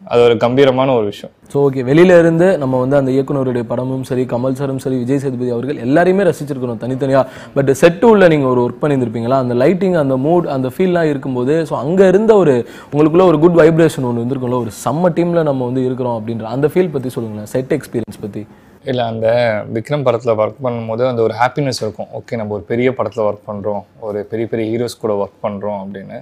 [0.03, 1.33] அது ஒரு கம்பீரமான ஒரு விஷயம்.
[1.53, 5.51] ஸோ ஓகே வெளியில இருந்து நம்ம வந்து அந்த இயக்குனருடைய படமும் சரி கமல் சாரும் சரி விஜய் சேதுபதி
[5.57, 7.23] அவர்கள் எல்லாரையுமே ரசிச்சிருக்கணும் தனித்தனியா.
[7.57, 9.39] பட் செட்டு உள்ள நீங்க ஒரு ஒர்க் பண்ணியிருந்திருப்பீங்களா?
[9.45, 12.55] அந்த லைட்டிங் அந்த மூட் அந்த ஃபீல்லாம் இருக்கும்போது ஸோ அங்க இருந்த ஒரு
[12.93, 16.95] உங்களுக்குள்ள ஒரு குட் வைப்ரேஷன் ஒன்று இருந்திருக்கும்ல ஒரு செம்ம டீம்ல நம்ம வந்து இருக்கிறோம் அப்படின்ற அந்த ஃபீல்
[16.97, 18.45] பத்தி சொல்லுங்களேன் செட் எக்ஸ்பீரியன்ஸ் பத்தி.
[18.91, 19.29] இல்லை அந்த
[19.77, 22.11] விக்ரம் படத்தில் ஒர்க் பண்ணும்போது அந்த ஒரு ஹாப்பினஸ் இருக்கும்.
[22.19, 26.19] ஓகே நம்ம ஒரு பெரிய படத்தில் ஒர்க் பண்ணுறோம் ஒரு பெரிய பெரிய ஹீரோஸ் கூட ஒர்க் பண்ணுறோம் அப்படின்னு.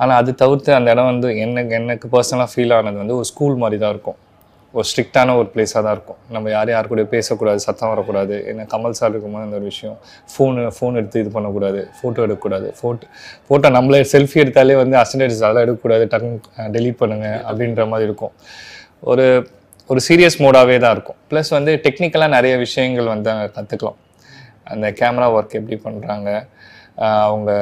[0.00, 3.78] ஆனால் அது தவிர்த்து அந்த இடம் வந்து எனக்கு எனக்கு பர்சனலாக ஃபீல் ஆனது வந்து ஒரு ஸ்கூல் மாதிரி
[3.84, 4.18] தான் இருக்கும்.
[4.74, 6.18] ஒரு ஸ்ட்ரிக்டான ஒரு பிளேஸாக தான் இருக்கும்.
[6.34, 8.34] நம்ம யார் யார் கூட பேசக்கூடாது சத்தம் வரக்கூடாது.
[8.50, 9.96] என்ன கமல் சார் இருக்கும்போது அந்த ஒரு விஷயம்.
[10.32, 12.68] ஃபோனு ஃபோன் எடுத்து இது பண்ணக்கூடாது ஃபோட்டோ எடுக்கக்கூடாது.
[12.80, 13.06] ஃபோட்டோ
[13.46, 18.34] ஃபோட்டோ நம்மளே செல்ஃபி எடுத்தாலே வந்து அசன்டேஜ் அதெல்லாம் எடுக்கக்கூடாது டக்குன்னு டெலீட் பண்ணுங்கள் அப்படின்ற மாதிரி இருக்கும்.
[19.10, 19.26] ஒரு
[19.90, 21.18] ஒரு சீரியஸ் மோடாகவே தான் இருக்கும்.
[21.30, 23.98] ப்ளஸ் வந்து டெக்னிக்கலாக நிறைய விஷயங்கள் வந்து அங்கே கற்றுக்கலாம்
[24.72, 26.28] அந்த கேமரா ஒர்க் எப்படி பண்ணுறாங்க
[27.26, 27.52] அவங்க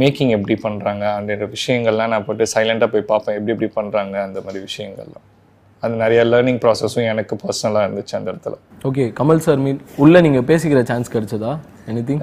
[0.00, 3.36] மேக்கிங் எப்படி பண்ணுறாங்க அப்படின்ற விஷயங்கள்லாம் நான் போட்டு சைலண்ட்டாக போய் பார்ப்பேன்.
[3.38, 5.26] எப்படி எப்படி பண்ணுறாங்க அந்த மாதிரி விஷயங்கள்லாம்.
[5.84, 8.56] அது நிறைய லேர்னிங் ப்ராசஸும் எனக்கு பர்சனலாக இருந்துச்சு அந்த இடத்துல.
[8.88, 11.52] ஓகே கமல் சார் மீன் உள்ள நீங்க பேசிக்கிற சான்ஸ் கிடைச்சதா?
[11.90, 12.16] எனி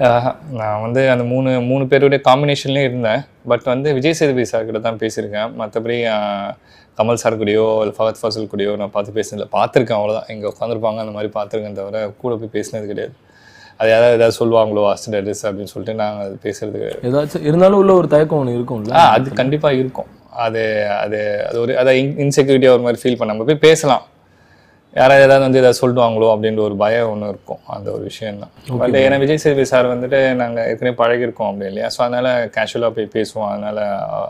[0.60, 3.22] நான் வந்து அந்த மூணு மூணு பேருடைய காம்பினேஷன்லேயும் இருந்தேன்.
[3.50, 5.50] பட் வந்து விஜய் சேதுபதி சார் கிட்ட தான் பேசியிருக்கேன்.
[5.60, 5.98] மற்றபடி
[7.00, 9.48] கமல் சார் கூடயோ இல்லை ஃபகத் ஃபாசில் கூடயோ நான் பார்த்து பேசினதில்ல.
[9.56, 13.14] பார்த்துருக்கேன் அவ்வளோதான் இங்கே உட்காந்துருப்பாங்க அந்த மாதிரி பார்த்துருக்கேன் தவிர கூட போய் பேசினது கிடையாது.
[13.80, 17.00] அது யாராவது ஏதாவது சொல்லுவாங்களோ அசிடரிஸ் அப்படின்னு சொல்லிட்டு நாங்கள் அது பேசுறது கிடையாது.
[17.10, 18.94] ஏதாச்சும் இருந்தாலும் உள்ள ஒரு தயக்கம் ஒன்று இருக்கும்ல?
[19.16, 20.10] அது கண்டிப்பாக இருக்கும்.
[20.46, 20.62] அது
[21.02, 21.92] அது அது ஒரு அதை
[22.24, 24.04] இன்செக்யூரிட்டியாக ஒரு மாதிரி ஃபீல் பண்ண நம்ம போய் பேசலாம்.
[24.98, 27.60] யாராவது ஏதாவது வந்து ஏதாவது சொல்லிடுவாங்களோ அப்படின்ற ஒரு பயம் ஒன்று இருக்கும்.
[27.74, 28.52] அந்த ஒரு விஷயம் தான்.
[28.80, 31.88] பட் ஏன்னா விஜய் சேதுபதி சார் வந்துட்டு நாங்கள் ஏற்கனவே பழகிருக்கோம் அப்படி இல்லையா?
[31.94, 33.50] ஸோ அதனால கேஷுவலாக போய் பேசுவோம்.
[33.52, 33.78] அதனால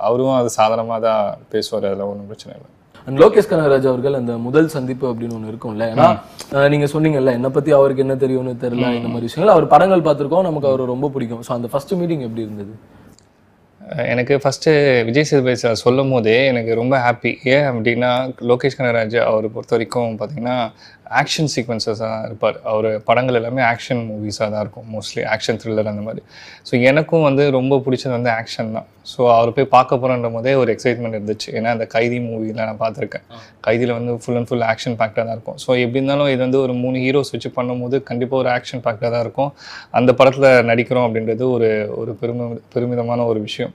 [0.08, 1.88] அவரும் அது சாதாரணமாக தான் பேசுவார்.
[1.90, 2.68] அதில் ஒன்றும் பிரச்சனை இல்லை.
[3.06, 5.86] அண்ட் லோகேஷ் கனகராஜ் அவர்கள் அந்த முதல் சந்திப்பு அப்படின்னு ஒன்று இருக்கும்ல.
[5.94, 6.08] ஏன்னா
[6.74, 9.54] நீங்க சொன்னீங்கல்ல என்ன பத்தி அவருக்கு என்ன தெரியும்னு தெரியல இந்த மாதிரி விஷயங்கள்.
[9.56, 11.44] அவர் படங்கள் பார்த்திருக்கோம் நமக்கு அவர் ரொம்ப பிடிக்கும்.
[11.46, 12.74] ஸோ அந்த ஃபர்ஸ்ட் மீட்டிங் எப்படி இருந்தது?
[14.04, 14.72] எனக்கு ஃபஸ்ட்டு
[15.04, 20.12] விஜய் சேதுபதி சார் சொல்லும் போதே எனக்கு ரொம்ப ஹாப்பி ஏன் அப்படின்னா லோகேஷ் கனகராஜ் அவரை பொறுத்த வரைக்கும்
[20.18, 20.56] பார்த்திங்கன்னா
[21.20, 22.56] ஆக்ஷன் சீக்வன்சஸாக தான் இருப்பார்.
[22.70, 24.86] அவர் படங்கள் எல்லாமே ஆக்ஷன் மூவிஸாக தான் இருக்கும்.
[24.94, 26.22] மோஸ்ட்லி ஆக்ஷன் த்ரில்லர் அந்த மாதிரி.
[26.68, 28.86] ஸோ எனக்கும் வந்து ரொம்ப பிடிச்சது வந்து ஆக்ஷன் தான்.
[29.12, 31.48] ஸோ அவர் போய் பார்க்க போகிறன்ற போதே ஒரு எக்ஸைட்மெண்ட் இருந்துச்சு.
[31.58, 33.24] ஏன்னா அந்த கைதி மூவியில் நான் பார்த்துருக்கேன்.
[33.66, 35.58] கைதியில் வந்து ஃபுல் அண்ட் ஃபுல் ஆக்ஷன் பேக்டாக தான் இருக்கும்.
[35.64, 39.24] ஸோ எப்படி இருந்தாலும் இது வந்து ஒரு மூணு ஹீரோஸ் வச்சு பண்ணும்போது கண்டிப்பாக ஒரு ஆக்ஷன் பேக்டாக தான்
[39.26, 39.50] இருக்கும்.
[40.00, 41.70] அந்த படத்தில் நடிக்கிறோம் அப்படின்றது ஒரு
[42.02, 43.74] ஒரு பெருமை பெருமிதமான ஒரு விஷயம்.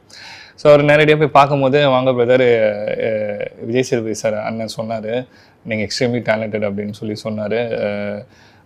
[0.60, 2.44] ஸோ அவர் நேரடியாக போய் பார்க்கும்போது வாங்க பிரதர்
[3.70, 5.12] விஜய் சேதுபதி சார் அண்ணன் சொன்னார்.
[5.70, 7.60] நீங்கள் எக்ஸ்ட்ரீம்லி டேலண்டட் அப்படின்னு சொல்லி சொன்னார்.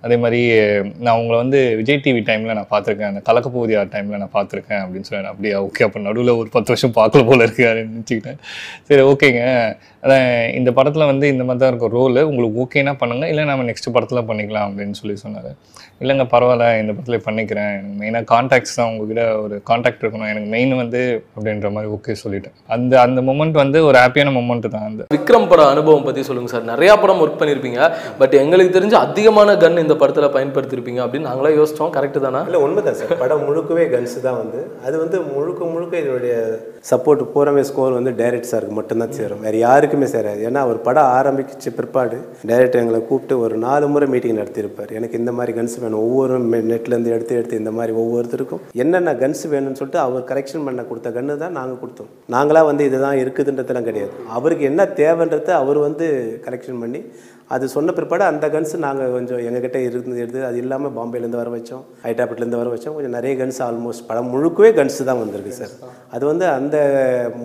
[0.06, 0.42] அதே மாதிரி
[1.06, 3.12] நான் உங்களை வந்து விஜய் டிவி டைமில் நான் பார்த்துருக்கேன்.
[3.12, 7.24] அந்த கலக்கப்போதியார் டைமில் நான் பார்த்துருக்கேன் அப்படின்னு சொன்னார் அப்படியா ஓகே அப்போ நடுவில் ஒரு பத்து வருஷம் பார்க்கல
[7.30, 8.40] போல இருக்காருன்னு நினச்சிக்கிட்டேன்.
[8.90, 9.42] சரி ஓகேங்க
[10.04, 13.94] அதான் இந்த படத்தில் வந்து இந்த மாதிரி தான் இருக்கும் ரோல் உங்களுக்கு ஓகேனா பண்ணுங்கள் இல்லை நம்ம நெக்ஸ்ட்
[13.96, 15.50] படத்தில் பண்ணிக்கலாம் அப்படின்னு சொல்லி சொன்னார்.
[16.04, 17.72] இல்லைங்க பரவாயில்ல இந்த படத்தில் பண்ணிக்கிறேன்.
[17.80, 20.30] எனக்கு மெயினாக கான்டாக்ட்ஸ் தான் உங்ககிட்ட ஒரு கான்டாக்ட் இருக்கணும்.
[20.34, 21.02] எனக்கு மெயின் வந்து
[21.36, 22.56] அப்படின்ற மாதிரி ஓகே சொல்லிட்டேன்.
[22.76, 25.04] அந்த அந்த மூமெண்ட் வந்து ஒரு ஹாப்பியான மூமெண்ட்டு தான் அந்த.
[25.18, 26.66] விக்ரம் பட அனுபவம் பற்றி சொல்லுங்கள் சார்.
[26.74, 27.82] நிறையா படம் ஒர்க் பண்ணியிருப்பீங்க
[28.22, 32.40] பட் எங்களுக்கு தெரிஞ்சு அதிகமான கன் இந்த படத்தில் பயன்படுத்திருப்பீங்க அப்படின்னு நாங்களே யோசித்தோம் கரெக்டு தானே?
[32.48, 33.14] இல்லை உண்மைதான் சார்.
[33.22, 34.60] படம் முழுக்கவே கன்ஸ் தான் வந்து.
[34.88, 36.34] அது வந்து முழுக்க முழுக்க இதனுடைய
[36.90, 39.42] சப்போர்ட் போகிறமே ஸ்கோர் வந்து டைரக்ட் சாருக்கு மட்டும்தான் சேரும்.
[39.46, 40.42] வேறு யாருக்குமே சேராது.
[40.50, 42.18] ஏன்னா அவர் படம் ஆரம்பிச்ச பிற்பாடு
[42.50, 44.92] டைரக்டர் எங்களை கூப்பிட்டு ஒரு நாலு முறை மீட்டிங் நடத்தியிருப்பார்.
[45.00, 46.04] எனக்கு இந்த மாதிரி கன்ஸ் வேணும்.
[46.06, 46.38] ஒவ்வொரு
[46.74, 51.40] நெட்லேருந்து எடுத்து எடுத்து இந்த மாதிரி ஒவ்வொருத்தருக்கும் என்னென்ன கன்ஸ் வேணும்னு சொல்லிட்டு அவர் கரெக்ஷன் பண்ண கொடுத்த கன்று
[51.46, 52.12] தான் நாங்கள் கொடுத்தோம்.
[52.36, 54.14] நாங்களாக வந்து இதுதான் இருக்குதுன்றதெல்லாம் கிடையாது.
[54.38, 56.08] அவருக்கு என்ன தேவைன்றதை அவர் வந்து
[56.48, 57.04] கரெக்ஷன் பண்ணி
[57.56, 61.84] அது சொன்ன பிற்பாடு அந்த கன்ஸ் நாங்கள் கொஞ்சம் எங்ககிட்ட இருந்து எடுத்து அது இல்லாமல் பாம்பேலேருந்து வர வச்சோம்
[62.06, 62.96] ஹைட்ராபேட்லேருந்து வர வச்சோம்.
[62.98, 65.74] கொஞ்சம் நிறைய கன்ஸ் ஆல்மோஸ்ட் படம் முழுக்கவே கன்ஸ் தான் வந்திருக்கு சார்
[66.16, 66.78] அது வந்து அந்த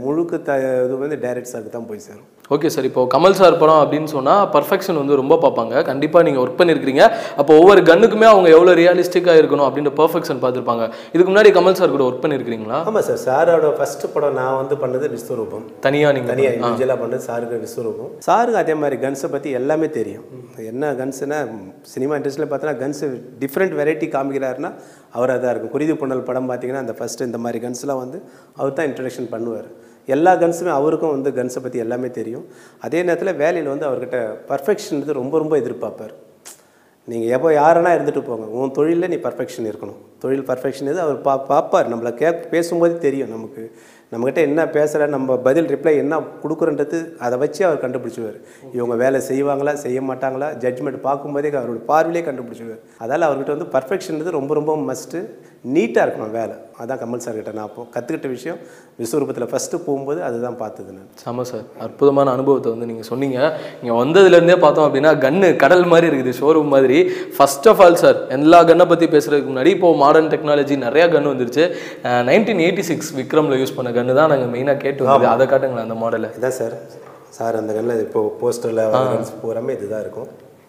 [0.05, 2.29] முழுக்க த இது வந்து டைரக்ட் சாருக்கு தான் போய் சேரும்.
[2.53, 5.75] ஓகே சார் இப்போ கமல் சார் படம் அப்படின்னு சொன்னா பர்ஃபெக்ஷன் வந்து ரொம்ப பார்ப்பாங்க.
[5.89, 7.05] கண்டிப்பா நீங்க ஒர்க் பண்ணிருக்கீங்க
[7.41, 10.87] அப்போ ஒவ்வொரு கன்னுக்குமே அவங்க எவ்வளவு ரியலிஸ்டிக்கா இருக்கணும் அப்படின்ற பர்ஃபெக்ஷன் பார்த்திருப்பாங்க.
[11.15, 15.09] இதுக்கு முன்னாடி கமல் சார் கூட ஒர்க் பண்ணிருக்கீங்களா ஆமாம் சார் சாரோட ஃபர்ஸ்ட் படம் நான் வந்து பண்ணது
[15.15, 15.65] விஸ்வரூபம்.
[15.87, 16.59] தனியா நீங்க தனியாக.
[16.59, 18.11] இண்டிவிஜுவலாக பண்ணது சாருக்கு விஸ்வரூபம்.
[18.29, 20.27] சாருக்கு அதே மாதிரி கன்ஸை பற்றி எல்லாமே தெரியும்.
[20.73, 21.41] என்ன கன்ஸுனா
[21.95, 23.03] சினிமா இண்டஸ்ட்ரியில் பார்த்தோன்னா கன்ஸ்
[23.45, 24.73] டிஃப்ரெண்ட் வெரைட்டி காமிக்கிறாருன்னா
[25.17, 25.75] அவர் அதாக இருக்கும்.
[25.77, 28.21] குருதி புண்ணல் படம் பார்த்தீங்கன்னா அந்த ஃபஸ்ட்டு இந்த மாதிரி கன்ஸ்லாம் வந்து
[28.61, 29.69] அவர் தான் இன்ட்ரடக்ஷன் பண்ணுவார்.
[30.09, 32.45] எல்லா கன்ஸுமே அவருக்கும் வந்து கன்ஸை பற்றி எல்லாமே தெரியும்.
[32.87, 34.21] அதே நேரத்தில் வேலையில் வந்து அவர்கிட்ட
[34.53, 36.15] பர்ஃபெக்ஷன் வந்து ரொம்ப ரொம்ப எதிர்பார்ப்பார்.
[37.09, 38.45] நீங்கள் எப்போ யாருன்னா இருந்துட்டு போங்க.
[38.59, 39.99] உன் தொழிலில் நீ பர்ஃபெக்ஷன் இருக்கணும்.
[40.23, 43.63] தொழில் பர்ஃபெக்ஷன் இது அவர் பா பார்ப்பார் நம்மளை கே பேசும்போது தெரியும் நமக்கு.
[44.13, 48.39] நம்மக்கிட்ட என்ன பேசுகிற நம்ம பதில் ரிப்ளை என்ன கொடுக்குறன்றது அதை வச்சு அவர் கண்டுபிடிச்சுவார்.
[48.77, 50.49] இவங்க வேலை செய்வாங்களா செய்ய மாட்டாங்களா?
[50.65, 55.21] ஜட்ஜ்மெண்ட் பார்க்கும்போதே அவரோட பார்வையிலே கண்டுபிடிச்சிடுவார் அதால் அவர்கிட்ட வந்து பர்ஃபெக்ஷன்றது ரொம்ப ரொம்ப மஸ்ட்டு
[55.75, 56.55] நீட்டாக இருக்கணும் வேலை.
[56.83, 58.59] அதான் கமல் சார் கிட்ட நான் அப்போ கற்றுக்கிட்ட விஷயம்.
[59.01, 61.07] விஸ்வரூபத்தில் ஃபஸ்ட்டு போகும்போது அதுதான் பார்த்தது நான்.
[61.23, 63.39] செம சார் அற்புதமான அனுபவத்தை வந்து நீங்கள் சொன்னீங்க.
[63.81, 66.99] இங்கே வந்ததுலேருந்தே பார்த்தோம் அப்படின்னா கன்னு கடல் மாதிரி இருக்குது ஷோரூம் மாதிரி.
[67.37, 71.65] ஃபர்ஸ்ட் ஆஃப் ஆல் சார் எல்லா கன்னை பற்றி பேசுறதுக்கு முன்னாடி இப்போ மாடர்ன் டெக்னாலஜி நிறையா கன் வந்துருச்சு.
[72.31, 75.99] நைன்டீன் எயிட்டி சிக்ஸ் விக்ரமில் யூஸ் பண்ண கன்னு தான் நாங்கள் மெயினாக கேட்டு வந்து அதை காட்டுங்களேன் அந்த
[76.03, 76.77] மாடலை இதான் சார்
[77.39, 78.83] சார் அந்த கண்ணில் இப்போ போஸ்டரில்
[79.45, 80.29] பூராமே இதுதான் இருக்கும்.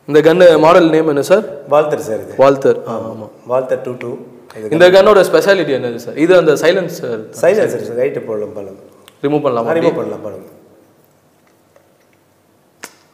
[0.10, 2.34] இந்த கன்னு மாடல் நேம் என்ன சார் வால்தர் சார் இது.
[2.44, 2.80] வால்தர்.
[2.94, 4.14] ஆமாம் வால்தர் டூ டூ
[4.76, 8.82] இந்த கன்னோட ஸ்பெஷாலிட்டி என்னது சார் இது அந்த silence sir silencer sir right போடலாம் பழம்
[9.24, 9.74] ரிமூவ் பண்ணலாமா?
[9.80, 10.46] ரிமூவ் பண்ணலாம் பழம்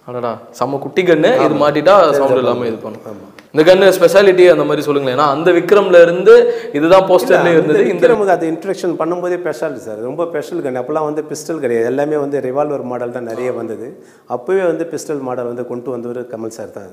[0.08, 3.20] அடடா செம்ம குட்டி கன்னு இது மாட்டிட்டா சவுண்ட் இல்லாமல் இது பண்ணும்.
[3.54, 5.16] இந்த கன்னு ஸ்பெஷாலிட்டி அந்த மாதிரி சொல்லுங்களேன்.
[5.18, 6.34] ஏன்னா அந்த விக்ரம்ல இருந்து
[6.78, 7.84] இதுதான் போஸ்டர்ல இருந்தது.
[7.94, 11.88] இந்த நமக்கு அது இன்ட்ரடக்ஷன் பண்ணும்போதே ஸ்பெஷல் சார் ரொம்ப ஸ்பெஷல் கன் அப்போல்லாம் வந்து பிஸ்டல் கிடையாது.
[11.92, 13.90] எல்லாமே வந்து ரிவால்வர் மாடல் தான் நிறைய வந்தது.
[14.36, 16.92] அப்போவே வந்து பிஸ்டல் மாடல் வந்து கொண்டு வந்தவர் கமல் சார் தான்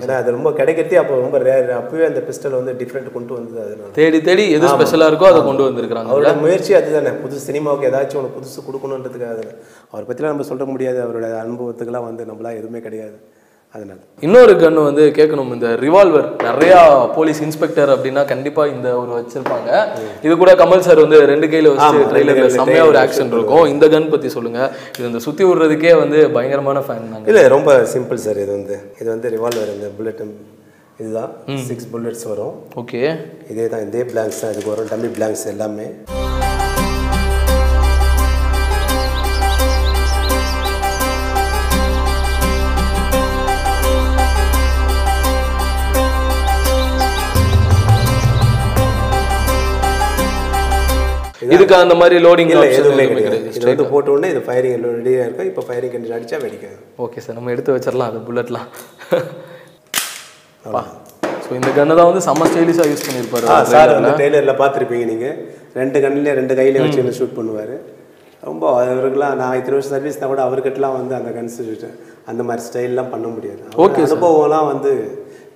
[0.00, 3.90] ஏன்னா அது ரொம்ப கிடைக்கிறதே அப்போ ரொம்ப ரேர் அப்போவே அந்த பிஸ்டல் வந்து டிஃப்ரெண்ட் கொண்டு வந்தது அதனால
[3.96, 4.72] தேடி தேடி எது ஆமா.
[4.74, 5.40] ஸ்பெஷலா இருக்கோ அதை.
[5.42, 9.40] கொண்டு வந்திருக்காங்க அவரோட முயற்சி அதுதானே புது சினிமாவுக்கு ஏதாச்சும் ஒன்று புதுசு கொடுக்கணுன்றதுக்காக.
[9.90, 13.18] அவரை பற்றிலாம் நம்ம சொல்ல முடியாது அவரோட அனுபவத்துக்கெல்லாம் வந்து நம்மளாம் எதுவுமே கிடையாது
[13.74, 13.98] அதனால.
[14.26, 15.50] இன்னொரு கன்னு வந்து கேட்கணும்.
[15.56, 16.74] இந்த ரிவால்வர் நிறைய
[17.16, 19.70] போலீஸ் இன்ஸ்பெக்டர் அப்படின்னா கண்டிப்பா இந்த ஒரு வச்சிருப்பாங்க.
[20.26, 23.66] இது கூட கமல் சார் வந்து ரெண்டு கையில வச்சு ட்ரெய்லர்ல செம்மையா ஒரு ஆக்ஷன் இருக்கும்.
[23.66, 24.60] இந்த கன் பத்தி சொல்லுங்க.
[24.98, 28.78] இது இந்த சுத்தி விடுறதுக்கே வந்து பயங்கரமான ஃபேன் நாங்க இல்லை ரொம்ப சிம்பிள் சார் இது வந்து.
[29.00, 30.24] இது வந்து ரிவால்வர் இந்த புல்லட்
[31.02, 31.32] இதுதான்.
[31.66, 32.54] சிக்ஸ் புல்லட்ஸ் வரும்.
[32.82, 33.02] ஓகே
[33.50, 34.52] இதே தான் இதே பிளாங்க்ஸ் தான்.
[34.54, 34.90] இதுக்கு வரும்.
[34.92, 35.88] டம்மி பிளாங்க்ஸ் எல்லாமே.
[51.54, 53.38] இதுக்கு அந்த மாதிரி லோடிங் இல்லை எதுவுமே கிடையாது.
[53.56, 55.48] இது வந்து போட்ட உடனே இது ஃபயரிங் ரெடியாக இருக்கும்.
[55.50, 58.68] இப்போ ஃபயரிங் கண்டிஷன் அடிச்சா வெடிக்கும் ஓகே சார் நம்ம எடுத்து வச்சிடலாம் அது புல்லட்லாம்
[61.44, 64.16] ஸோ இந்த கன்னை தான் வந்து செம்ம ஸ்டைலிஷாக யூஸ் பண்ணியிருப்பாரு சார் trailer வந்து ல.
[64.18, 65.36] ட்ரெய்லரில் பார்த்துருப்பீங்க நீங்கள்
[65.80, 67.72] ரெண்டு கண்ணிலே ரெண்டு கையிலே வச்சு ஷூட் பண்ணுவார்.
[68.42, 71.56] ரொம்ப அவருக்கெல்லாம் நான் இத்தனை வருஷம் சர்வீஸ் தான் கூட அவர்கிட்டலாம் வந்து அந்த கன்ஸ்
[72.32, 73.62] அந்த மாதிரி ஸ்டைல்லாம் பண்ண முடியாது.
[73.78, 74.04] Sir.
[74.08, 74.90] அனுபவம்லாம் வந்து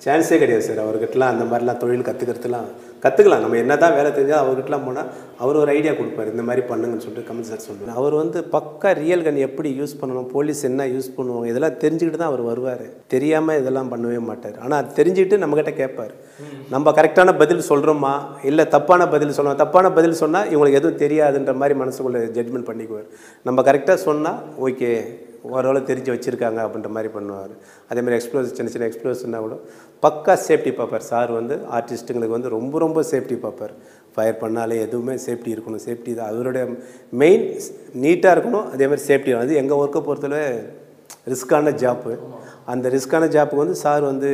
[0.05, 2.69] சான்ஸே கிடையாது சார் அவர்கிட்டலாம் அந்த மாதிரிலாம் தொழில் கற்றுக்கிறதுலாம்
[3.05, 5.09] கற்றுக்கலாம் நம்ம என்ன தான் வேலை தெரிஞ்சால் அவர்கிட்டலாம் போனால்
[5.43, 6.29] அவர் ஒரு ஐடியா கொடுப்பாரு.
[6.35, 7.97] இந்த மாதிரி பண்ணுங்கன்னு சொல்லிட்டு கமல் சார் சொல்லுவார்.
[8.01, 12.33] அவர் வந்து பக்கா ரியல் கன் எப்படி யூஸ் பண்ணணும் போலீஸ் என்ன யூஸ் பண்ணுவாங்க இதெல்லாம் தெரிஞ்சுக்கிட்டு தான்
[12.33, 12.85] அவர் வருவார்.
[13.15, 14.57] தெரியாமல் இதெல்லாம் பண்ணவே மாட்டார்.
[14.65, 16.15] ஆனால் அது தெரிஞ்சுக்கிட்டு நம்மக்கிட்ட கேட்பார்.
[16.75, 18.15] நம்ம கரெக்டான பதில் சொல்கிறோமா
[18.51, 23.11] இல்லை தப்பான பதில் சொல்லணும் தப்பான பதில் சொன்னால் இவங்களுக்கு எதுவும் தெரியாதுன்ற மாதிரி மனசுக்குள்ளே ஜட்மெண்ட் பண்ணிக்குவார்.
[23.49, 24.93] நம்ம கரெக்டாக சொன்னால் ஓகே
[25.51, 27.55] ஓரளவு தெரிஞ்சு வச்சுருக்காங்க அப்படின்ற மாதிரி பண்ணுவார்.
[27.91, 29.57] அதேமாதிரி எக்ஸ்ப்ளோஸ் சின்ன சின்ன எக்ஸ்ப்ளோஸ்னா கூட
[30.05, 31.05] பக்கா சேஃப்டி பார்ப்பார்.
[31.13, 33.75] சார் வந்து ஆர்டிஸ்ட்டுங்களுக்கு வந்து ரொம்ப ரொம்ப சேஃப்டி பார்ப்பார்.
[34.15, 35.85] ஃபயர் பண்ணாலே எதுவுமே சேஃப்டி இருக்கணும்.
[35.89, 36.31] சேஃப்டி தான்.
[36.33, 36.65] அவருடைய
[37.23, 37.45] மெயின்
[38.05, 38.67] நீட்டாக இருக்கணும்.
[38.75, 40.45] அதேமாதிரி சேஃப்டி அது எங்கள் ஒர்க்கை பொறுத்தவரை
[41.33, 42.13] ரிஸ்க்கான ஜாப்பு
[42.73, 44.31] அந்த ரிஸ்க்கான ஜாப்புக்கு வந்து சார் வந்து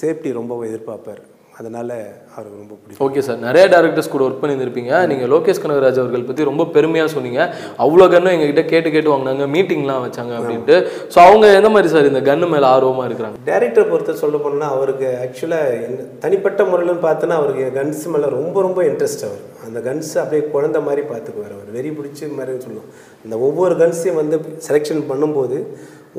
[0.00, 1.22] சேஃப்டி ரொம்ப எதிர்பார்ப்பார்.
[1.58, 1.90] அதனால்
[2.34, 3.02] அவருக்கு ரொம்ப பிடிக்கும்.
[3.06, 7.40] ஓகே சார் நிறைய டேரக்டர்ஸ் கூட ஒர்க் பண்ணியிருப்பீங்க நீங்கள் லோகேஷ் கனகராஜ் அவர்கள் பற்றி ரொம்ப பெருமையாக சொன்னீங்க.
[7.84, 9.46] அவ்வளோ கன்னும் எங்ககிட்ட கேட்டு கேட்டு வாங்கினாங்க.
[9.54, 10.76] மீட்டிங்லாம் வச்சாங்க அப்படின்ட்டு.
[11.14, 13.38] ஸோ அவங்க எந்த மாதிரி சார் இந்த கன்னு மேலே ஆர்வமாக இருக்கிறாங்க?
[13.50, 19.26] டேரக்டர் பொறுத்த சொல்ல போனால் அவருக்கு ஆக்சுவலாக தனிப்பட்ட முறையில்னு பார்த்தோன்னா அவருக்கு கன்ஸ் மேலே ரொம்ப ரொம்ப இன்ட்ரெஸ்ட்
[19.28, 19.42] அவர்.
[19.66, 21.68] அந்த கன்ஸ் அப்படியே குழந்த மாதிரி பார்த்துக்குவார் அவர்.
[21.76, 22.88] வெறி பிடிச்ச மாதிரி சொல்லுவோம்
[23.26, 24.38] இந்த ஒவ்வொரு கன்ஸையும் வந்து
[24.68, 25.58] செலெக்ஷன் பண்ணும்போது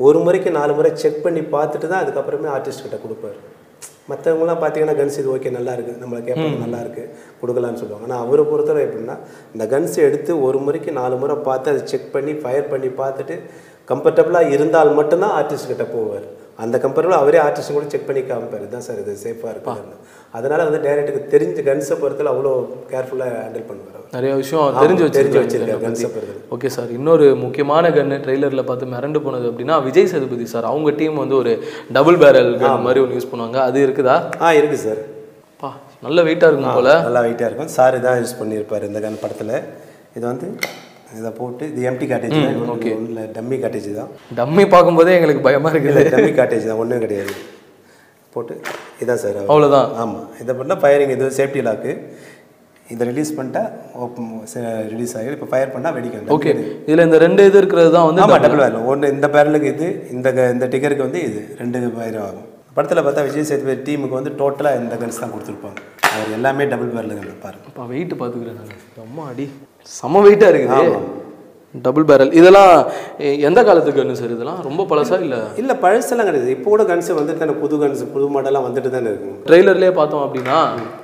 [0.06, 3.38] ஒரு முறைக்கு நாலு முறை செக் பண்ணி பார்த்துட்டு தான் அதுக்கப்புறமே ஆர்டிஸ்ட் கிட்ட கொடுப்பாரு.
[4.10, 7.04] மற்றவங்களாம் பார்த்தீங்கன்னா கன்ஸ் இது ஓகே நல்லா இருக்கு நம்மளை கேட்பாங்க நல்லா இருக்கு
[7.40, 8.06] கொடுக்கலான்னு சொல்லுவாங்க.
[8.08, 9.16] ஆனால் அவரை பொறுத்தவரை எப்படின்னா
[9.54, 13.36] இந்த கன்ஸை எடுத்து ஒரு முறைக்கு நாலு முறை பார்த்து அதை செக் பண்ணி ஃபயர் பண்ணி பார்த்துட்டு
[13.92, 16.26] கம்ஃபர்டபுளாக இருந்தால் மட்டும்தான் ஆர்டிஸ்ட் கிட்ட போவார்.
[16.62, 18.66] அந்த கம்பெனியில் அவரே ஆர்டிஸ்ட் கூட செக் பண்ணி காமிப்பார்.
[18.74, 19.96] தான் சார் இது சேஃபாக இருக்குன்னு
[20.38, 22.52] அதனால் வந்து டேரக்டருக்கு தெரிஞ்ச கன்ஸை பொறுத்தல அவ்வளோ
[22.92, 23.90] கேர்ஃபுல்லாக ஹேண்டில் பண்ணுவார்.
[24.16, 25.82] நிறைய விஷயம் தெரிஞ்சு தெரிஞ்சு வச்சிருக்காரு.
[25.86, 26.42] கன்ஸை பொறுத்தல.
[26.56, 31.18] ஓகே சார் இன்னொரு முக்கியமான கன்னு ட்ரெய்லரில் பார்த்து மிரண்டு போனது அப்படின்னா விஜய் சேதுபதி சார் அவங்க டீம்
[31.22, 31.54] வந்து ஒரு
[31.98, 33.58] டபுள் பேரல் கன் மாதிரி ஒன்று யூஸ் பண்ணுவாங்க.
[33.70, 34.16] அது இருக்குதா?
[34.44, 35.02] ஆ இருக்குது சார்
[35.62, 35.70] பா
[36.06, 36.94] நல்ல வெயிட்டாக இருக்கும் போல.
[37.08, 37.72] நல்லா வெயிட்டாக இருக்கும்.
[37.78, 39.54] சார் தான் யூஸ் பண்ணியிருப்பார் இந்த கன் படத்தில்.
[40.16, 40.48] இது வந்து
[41.18, 42.60] இதை போட்டு இது எம்டி காட்டேஜ் தான்.
[42.74, 44.10] ஓகே ஒன்றில் டம்மி காட்டேஜ் தான்.
[44.38, 46.04] டம்மி பார்க்கும்போதே எங்களுக்கு பயமா இருக்குது.
[46.14, 46.80] டம்மி காட்டேஜ் தான்.
[46.84, 47.34] ஒன்றும் கிடையாது.
[48.36, 48.54] போட்டு
[49.02, 49.36] இதான் சார்.
[49.50, 49.90] அவ்வளவுதான்.
[50.02, 51.92] ஆமாம் இதை பண்ணால் ஃபயரிங் இது சேஃப்டி லாக்கு
[52.94, 53.60] இதை ரிலீஸ் பண்ணிட்டா
[54.04, 54.30] ஓப்பன்
[54.92, 55.36] ரிலீஸ் ஆகிடும்.
[55.38, 56.52] இப்போ ஃபயர் பண்ணால் வெடிக்கும் ஓகே
[56.88, 58.42] இதில் இந்த ரெண்டு இது இருக்கிறது தான் வந்து ஆமாம்.
[58.46, 61.40] டபுள் வேர் ஒன்று இந்த பேரலுக்கு இது இந்த இந்த டிக்கருக்கு வந்து இது.
[61.60, 62.48] ரெண்டு பயிரம் ஆகும்.
[62.76, 65.78] படத்தில் பார்த்தா விஜய் சேதுபதி டீமுக்கு வந்து டோட்டலாக இந்த கன்ஸ் தான் கொடுத்துருப்பாங்க.
[66.14, 68.82] அவர் எல்லாமே டபுள் பேரல் கன் பாருங்க அப்பா வெயிட் பார்த்துக்கிறேன் நான்.
[69.06, 69.46] அம்மா அடி.
[69.98, 70.96] செம்ம வெயிட்டாக இருக்குது.
[71.84, 72.72] டபுள் பேரல் இதெல்லாம்
[73.48, 74.58] எந்த காலத்துக்கு கன்னு சார் இதெல்லாம்?
[74.66, 75.38] ரொம்ப பழசா இல்லை?
[75.60, 76.52] இல்லை பழசெல்லாம் கிடையாது.
[76.56, 80.58] இப்போ கூட கன்ஸ் வந்துட்டு தானே புது கன்ஸ் புது மாடலாம் வந்துட்டு தானே இருக்கும் ட்ரெய்லர்லேயே பார்த்தோம் அப்படின்னா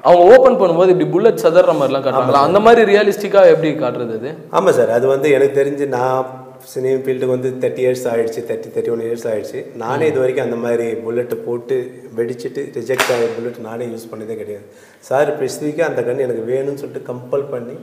[0.09, 2.45] அவங்க ஓப்பன் பண்ணும்போது இப்படி புல்லட் சதற மாதிரிலாம் காட்டுறாங்களா?
[2.49, 4.31] அந்த மாதிரி ரியலிஸ்டிக்காக எப்படி காட்டுறது அது?
[4.59, 4.93] ஆமாம் சார்.
[4.99, 6.31] அது வந்து எனக்கு தெரிஞ்சு நான்
[6.73, 9.61] சினிமா ஃபீல்டுக்கு வந்து தேர்ட்டி இயர்ஸ் ஆயிடுச்சு தேர்ட்டி தேர்ட்டி ஒன் இயர்ஸ் ஆயிடுச்சு.
[9.83, 11.77] நானே இது வரைக்கும் அந்த மாதிரி புல்லெட்டு போட்டு
[12.19, 14.67] வெடிச்சிட்டு ரிஜெக்ட் ஆகிற புல்லட் நானே யூஸ் பண்ணதே கிடையாது.
[15.09, 17.77] சார் ஸ்பெசிஃபிக்காக அந்த கன் எனக்கு வேணும்னு சொல்லிட்டு கம்பல் பண்ணி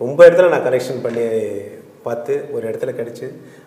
[0.00, 1.24] ரொம்ப இடத்துல நான் கரெக்ஷன் பண்ணி
[2.06, 3.26] பார்த்து ஒரு இடத்துல கிடச்சி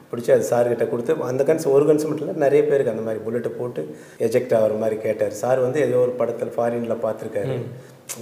[0.09, 3.51] பிடிச்சி அது சார்கிட்ட கொடுத்து அந்த கன்ஸ் ஒரு கன்ஸ் மட்டும் இல்லை நிறைய பேருக்கு அந்த மாதிரி புல்லெட்டை
[3.57, 3.81] போட்டு
[4.27, 5.33] எஜெக்ட் ஆகிற மாதிரி கேட்டார்.
[5.41, 7.55] சார் வந்து ஏதோ ஒரு படத்தில் ஃபாரினில் பார்த்துருக்காரு.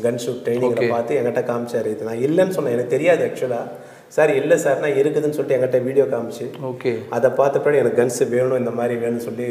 [0.06, 0.94] கன் ஷூட் ட்ரைனிங்கில்.
[0.96, 1.88] பார்த்து என்கிட்ட காமிச்சார்.
[1.94, 2.76] இது நான் இல்லைன்னு சொன்னேன்.
[2.78, 3.68] எனக்கு தெரியாது ஆக்சுவலாக
[4.16, 8.60] சார் இல்லை சார் நான் இருக்குதுன்னு சொல்லிட்டு என்கிட்ட வீடியோ காமிச்சு ஓகே அதை பார்த்தப்பறம் எனக்கு கன்ஸ் வேணும்
[8.64, 9.48] இந்த மாதிரி வேணும்னு சொல்லி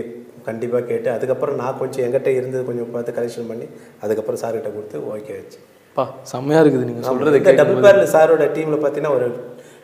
[0.49, 3.67] கண்டிப்பாக கேட்டு அதுக்கப்புறம் நான் கொஞ்சம் என்கிட்ட இருந்தது கொஞ்சம் பார்த்து கலெக்ஷன் பண்ணி
[4.05, 5.59] அதுக்கப்புறம் சார்கிட்ட கொடுத்து ஓகே ஆச்சு.
[5.99, 7.85] பா செம்மையா இருக்குது நீங்க சொல்றது இந்த டபுள்.
[7.89, 9.29] பேரில் சாரோட டீமில் பார்த்தீங்கன்னா ஒரு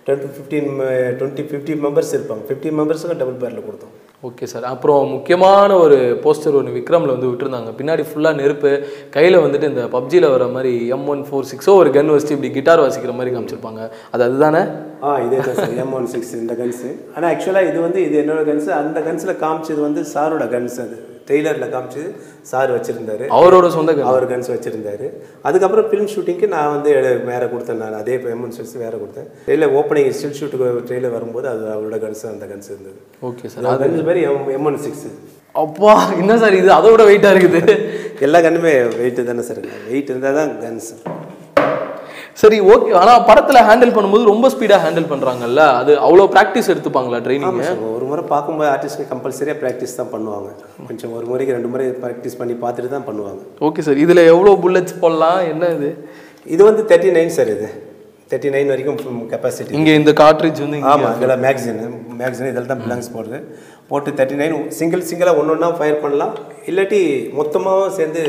[0.07, 0.71] twenty fifteen
[1.19, 2.43] twenty fifty members இருப்பாங்க.
[2.47, 3.93] ஃபிஃப்டி மெம்பர்ஸுக்கும் டபுள் பேரில் கொடுத்தோம்.
[4.29, 7.71] ஓகே சார் அப்புறம் முக்கியமான ஒரு போஸ்டர் ஒன்று விக்ரமில் வந்து விட்டுருந்தாங்க.
[7.79, 8.71] பின்னாடி ஃபுல்லாக நெருப்பு
[9.17, 12.85] கையில் வந்துட்டு இந்த பப்ஜியில் வர மாதிரி எம் ஒன் ஃபோர் சிக்ஸோ ஒரு கன் வச்சுட்டு இப்படி கிட்டார்
[12.85, 13.81] வாசிக்கிற மாதிரி காமிச்சிருப்பாங்க.
[14.15, 14.63] அது அதுதானே?
[15.07, 18.43] ஆ இதே தான் சார் எம் ஒன் சிக்ஸ் இந்த கன்ஸு ஆனால் ஆக்சுவலாக இது வந்து இது என்னோட
[18.51, 20.99] கன்ஸு அந்த கன்ஸில் காமிச்சது வந்து சாரோட கன்ஸ் அது.
[21.29, 22.07] டெய்லரில் காமிச்சது
[22.51, 23.25] சார் வச்சுருந்தாரு.
[23.39, 23.93] அவரோட சொந்த.
[24.11, 25.09] அவர் கன்ஸ் வச்சுருந்தாரு.
[25.49, 26.91] அதுக்கப்புறம் ஃபிலிம் ஷூட்டிங்க்கு நான் வந்து
[27.31, 27.99] வேற கொடுத்தேன் நான்.
[28.03, 29.29] அதே எம் ஒன் சிக்ஸ் வேற கொடுத்தேன்.
[29.47, 32.99] ட்ரெயிலர் ஓப்பனிங் ஸ்டில் ஷூட்டுக்கு ட்ரெயிலர் வரும்போது அது அவரோட கன்ஸ் அந்த கன்ஸ் இருந்தது.
[33.31, 35.07] ஓகே சார் அது கன்ஸ் பேர் எம் எம் ஒன் சிக்ஸ்
[35.63, 36.69] அப்பா என்ன சார் இது?
[36.79, 37.61] அதோட வெயிட்டாக இருக்குது.
[38.27, 40.91] எல்லா கன்னுமே வெயிட்டு தானே சார் வெயிட் இருந்தால் தான் கன்ஸ்.
[42.37, 47.59] சரி ஓகே ஆனால் படத்தில் ஹேண்டில் பண்ணும்போது ரொம்ப ஸ்பீடாக ஹேண்டில் பண்ணுறாங்கல்ல அது அவ்வளோ ப்ராக்டிஸ் எடுத்துப்பாங்களா ட்ரைனிங்
[47.97, 50.49] ஒரு முறை பார்க்கும்போது ஆர்டிஸ்ட்க்கு கம்பல்சரியாக ப்ராக்டிஸ் தான் பண்ணுவாங்க.
[50.89, 53.43] கொஞ்சம் ஒரு முறைக்கு ரெண்டு முறை ப்ராக்டிஸ் பண்ணி பார்த்துட்டு தான் பண்ணுவாங்க.
[53.69, 55.41] ஓகே சார் இதில் எவ்வளோ புல்லட்ஸ் போடலாம்?
[55.53, 55.91] என்ன இது?
[56.47, 57.69] இது வந்து தேர்ட்டி நைன் சார் இது.
[58.31, 58.99] தேர்ட்டி நைன் வரைக்கும்
[59.33, 61.81] கெப்பாசிட்டி இங்கே இந்த கார்ட்ரிட்ஜ் வந்து ஆமாம் இதில் மேக்சின்
[62.21, 63.39] மேக்சின் இதில் தான் பிளாங்ஸ் போடுறது
[63.91, 66.35] போட்டு தேர்ட்டி நைன் சிங்கிள் சிங்கிளாக ஒன்று ஒன்றா ஃபயர் பண்ணலாம்.
[66.71, 67.01] இல்லாட்டி
[67.39, 68.23] மொத்தமாகவும் சேர்ந்து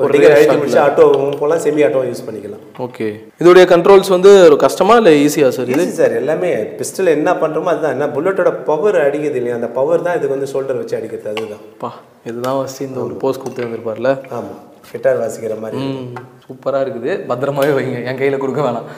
[0.00, 0.56] ஒரு டிகர் அழுத்தி.
[0.58, 1.04] முடிச்சு ஆட்டோ
[1.40, 2.62] போகலாம் செமி ஆட்டோ யூஸ் பண்ணிக்கலாம்.
[2.84, 3.06] ஓகே
[3.40, 5.86] இதோடைய கண்ட்ரோல்ஸ் வந்து ஒரு கஷ்டமா இல்லை ஈஸியா சார் இது?
[5.98, 7.96] சார் எல்லாமே பிஸ்டல் என்ன பண்ணுறோமோ அதுதான்.
[7.96, 9.58] என்ன புல்லட்டோட பவர் அடிக்குது இல்லையா?
[9.60, 11.28] அந்த பவர் தான் இதுக்கு வந்து ஷோல்டர் வச்சு அடிக்கிறது.
[11.34, 11.64] அதுதான்.
[11.82, 11.90] பா
[12.30, 14.12] இதுதான் ஃபஸ்ட்டு இந்த ஒரு போஸ்ட் கொடுத்து வந்திருப்பார்ல?
[14.38, 14.62] ஆமாம்
[14.92, 15.80] கிட்டார் வாசிக்கிற மாதிரி
[16.46, 17.12] சூப்பராக இருக்குது.
[17.30, 17.98] பத்திரமாவே வைங்க.
[18.10, 18.88] என் கையில் கொடுக்க வேணாம்.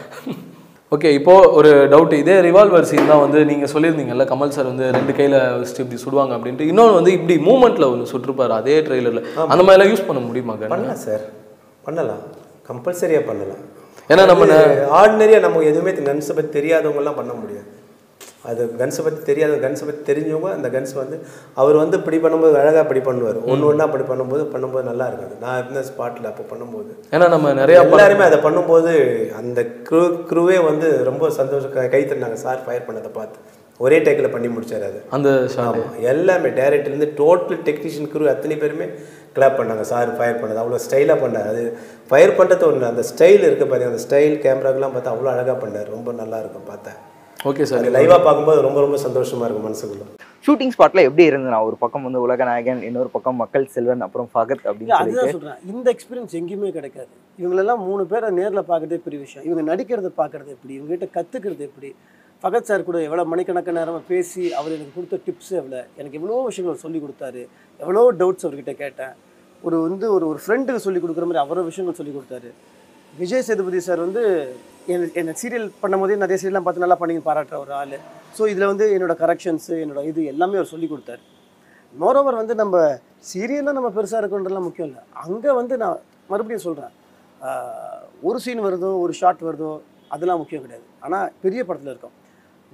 [0.95, 5.13] ஓகே இப்போ ஒரு டவுட் இதே ரிவால்வர் சீன் தான் வந்து நீங்கள் சொல்லியிருந்தீங்கல்ல கமல் சார் வந்து ரெண்டு
[5.19, 6.67] கையில் வச்சுட்டு இப்படி சுடுவாங்க அப்படின்ட்டு.
[6.71, 9.23] இன்னொன்று வந்து இப்படி மூமெண்ட்டில் ஒன்று சுட்டிருப்பாரு அதே ட்ரெய்லரில்
[9.53, 10.55] அந்த மாதிரிலாம் யூஸ் பண்ண முடியுமா?
[10.55, 11.23] பண்ணலாம் சார்
[11.87, 12.23] பண்ணலாம்.
[12.69, 13.61] கம்பல்சரியாக பண்ணலாம்.
[14.11, 14.47] ஏன்னா நம்ம
[15.01, 15.93] ஆர்டினரியாக நம்ம எதுவுமே
[16.39, 17.69] பற்றி தெரியாதவங்கலாம் பண்ண முடியாது.
[18.43, 21.21] அது கன்ஸை பற்றி தெரியாத கன்ஸை பற்றி தெரிஞ்சவங்க அந்த கன்ஸ் வந்து
[21.55, 23.45] அவர் வந்து இப்படி பண்ணும்போது அழகாக இப்படி பண்ணுவார்.
[23.45, 25.35] ஒன்று ஒன்றா அப்படி பண்ணும்போது பண்ணும்போது நல்லா இருக்காது.
[25.41, 27.15] நான் இருந்த ஸ்பாட்டில் அப்போ பண்ணும்போது.
[27.15, 31.75] ஏன்னா நம்ம நிறையா எல்லாருமே அதை பண்ணும்போது அந்த க்ரூ க்ரூவே வந்து ரொம்ப சந்தோஷம்.
[31.75, 33.39] கை- தட்டினாங்க சார் ஃபயர் பண்ணதை பார்த்து.
[33.79, 35.03] ஒரே டேக்கில் பண்ணி முடிச்சார் அது.
[35.11, 35.47] அந்த.
[35.57, 38.85] ஆமாம் எல்லாமே டேரக்டர்லேருந்து டோட்டல் டெக்னீஷியன் க்ரூ அத்தனை பேருமே
[39.35, 39.81] கிளாப் பண்ணாங்க.
[39.81, 40.61] சார் ஃபயர் பண்ணது.
[40.61, 41.49] அவ்வளோ ஸ்டைலாக பண்ணார்.
[41.49, 41.77] அது
[42.09, 43.87] ஃபயர் பண்ணுறது ஒன்று அந்த ஸ்டைல் இருக்குது பாருங்க.
[43.87, 45.91] அந்த ஸ்டைல் கேமராக்கெல்லாம் பார்த்தா அவ்வளோ அழகாக பண்ணார்.
[45.91, 47.09] ரொம்ப நல்லா இருக்கும் பார்த்தேன்
[47.49, 50.07] ஓகே சார் லைவாக பார்க்கும்போது ரொம்ப ரொம்ப சந்தோஷமாக இருக்கும் மனசுக்குள்ள.
[50.47, 54.69] ஷூட்டிங் ஸ்பாட்ல எப்படி இருந்ததுண்ணா ஒரு பக்கம் வந்து உலகநாயகன் இன்னொரு பக்கம் மக்கள் செல்வன் அப்புறம் ஃபகத் இல்ல
[54.71, 55.61] அப்படின்னு அதுதான் சொல்றேன்.
[55.73, 57.13] இந்த எக்ஸ்பீரியன்ஸ் எங்கேயுமே கிடைக்காது.
[57.39, 59.47] இவங்களெல்லாம் மூணு பேரை நேர்ல பார்க்கறதே பெரிய விஷயம்.
[59.49, 60.73] இவங்க நடிக்கிறத பார்க்கறது எப்படி?
[60.79, 61.91] இவங்க கிட்ட கத்துக்கிறது எப்படி?
[62.43, 66.83] ஃபகத் சார் கூட எவ்வளோ மணிக்கணக்கான நேரமாக பேசி அவர் எனக்கு கொடுத்த டிப்ஸ் எவ்வளோ எனக்கு எவ்வளோ விஷயங்கள்
[66.85, 67.45] சொல்லி கொடுத்தாரு.
[67.81, 69.15] எவ்வளோ டவுட்ஸ் அவர்கிட்ட கேட்டேன்.
[69.63, 72.51] ஒரு வந்து ஒரு ஒரு ஃப்ரெண்டுக்கு சொல்லி கொடுக்குற மாதிரி அவரோ விஷயங்கள் சொல்லி கொடுத்தாரு.
[73.21, 74.23] விஜய் சேதுபதி சார் வந்து
[75.21, 77.97] என்ன சீரியல் பண்ணும்போதே நிறைய சீரியல்லாம் பார்த்து நல்லா பண்ணி பாராட்டுற ஒரு ஆள்.
[78.37, 81.23] ஸோ இதில் வந்து என்னோட கரெக்ஷன்ஸு என்னோட இது எல்லாமே அவர் சொல்லி கொடுத்தாரு.
[82.01, 82.77] மோரோவர் வந்து நம்ம
[83.31, 85.03] சீரியல்லாம் நம்ம பெருசாக இருக்கணுன்றலாம் முக்கியம் இல்லை.
[85.25, 85.99] அங்கே வந்து நான்
[86.33, 86.95] மறுபடியும் சொல்கிறேன்
[88.29, 89.73] ஒரு சீன் வருதோ ஒரு ஷாட் வருதோ
[90.15, 90.87] அதெல்லாம் முக்கியம் கிடையாது.
[91.07, 92.15] ஆனால் பெரிய படத்தில் இருக்கும்.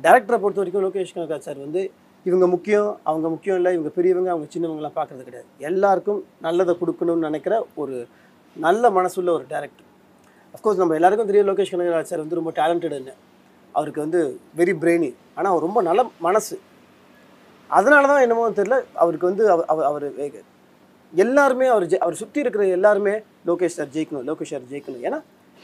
[0.04, 1.82] டேரக்டரை பொறுத்த வரைக்கும் லோகேஷ் கனகராஜ் சார் வந்து
[2.26, 5.48] இவங்க முக்கியம் அவங்க முக்கியம் இல்லை இவங்க பெரியவங்க அவங்க சின்னவங்கலாம் பார்க்கறது கிடையாது.
[5.68, 7.96] எல்லாருக்கும் நல்லதை கொடுக்கணும்னு நினைக்கிற ஒரு
[8.56, 9.86] நல்ல மனசுள்ள ஒரு டேரக்டர்
[10.56, 13.14] அஃப்கோர்ஸ் நம்ம எல்லாருக்கும் தெரியும் லோகேஷ் கனகராஜ் சார் வந்து ரொம்ப டேலண்டடுன்னு
[13.74, 14.20] அவருக்கு வந்து
[14.56, 16.56] வெரி பிரெயினி ஆனால் அவர் ரொம்ப நல்ல மனசு.
[17.70, 20.06] அதனால தான் என்னமோ தெரியல அவருக்கு வந்து அவர் அவர்
[21.12, 23.14] எல்லாருமே அவர் ஜெ- அவர் சுற்றி இருக்கிற எல்லாருமே
[23.46, 25.02] லோகேஷ் சார் ஜெயிக்கணும் லோகேஷ் சார் ஜெயிக்கணும்.
[25.06, 25.18] ஏன்னா